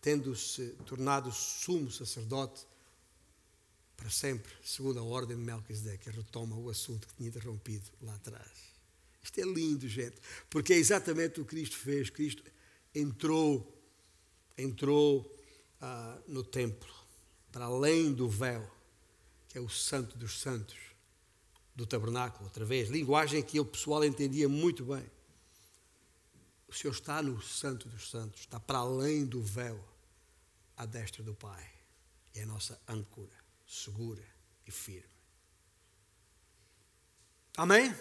[0.00, 2.66] tendo-se tornado sumo sacerdote
[3.96, 8.50] para sempre, segundo a ordem de Melquisedeque, retoma o assunto que tinha interrompido lá atrás.
[9.22, 10.16] Isto é lindo, gente,
[10.50, 12.10] porque é exatamente o que Cristo fez.
[12.10, 12.42] Cristo
[12.96, 13.78] entrou,
[14.56, 15.20] entrou
[15.82, 16.92] uh, no templo,
[17.52, 18.68] para além do véu,
[19.48, 20.78] que é o santo dos santos,
[21.74, 25.04] do tabernáculo, outra vez, linguagem que o pessoal entendia muito bem.
[26.66, 29.78] O Senhor está no Santo dos Santos, está para além do véu,
[30.74, 31.70] à destra do Pai.
[32.34, 33.36] É a nossa âncora,
[33.66, 34.24] segura
[34.66, 35.04] e firme.
[37.58, 37.94] Amém?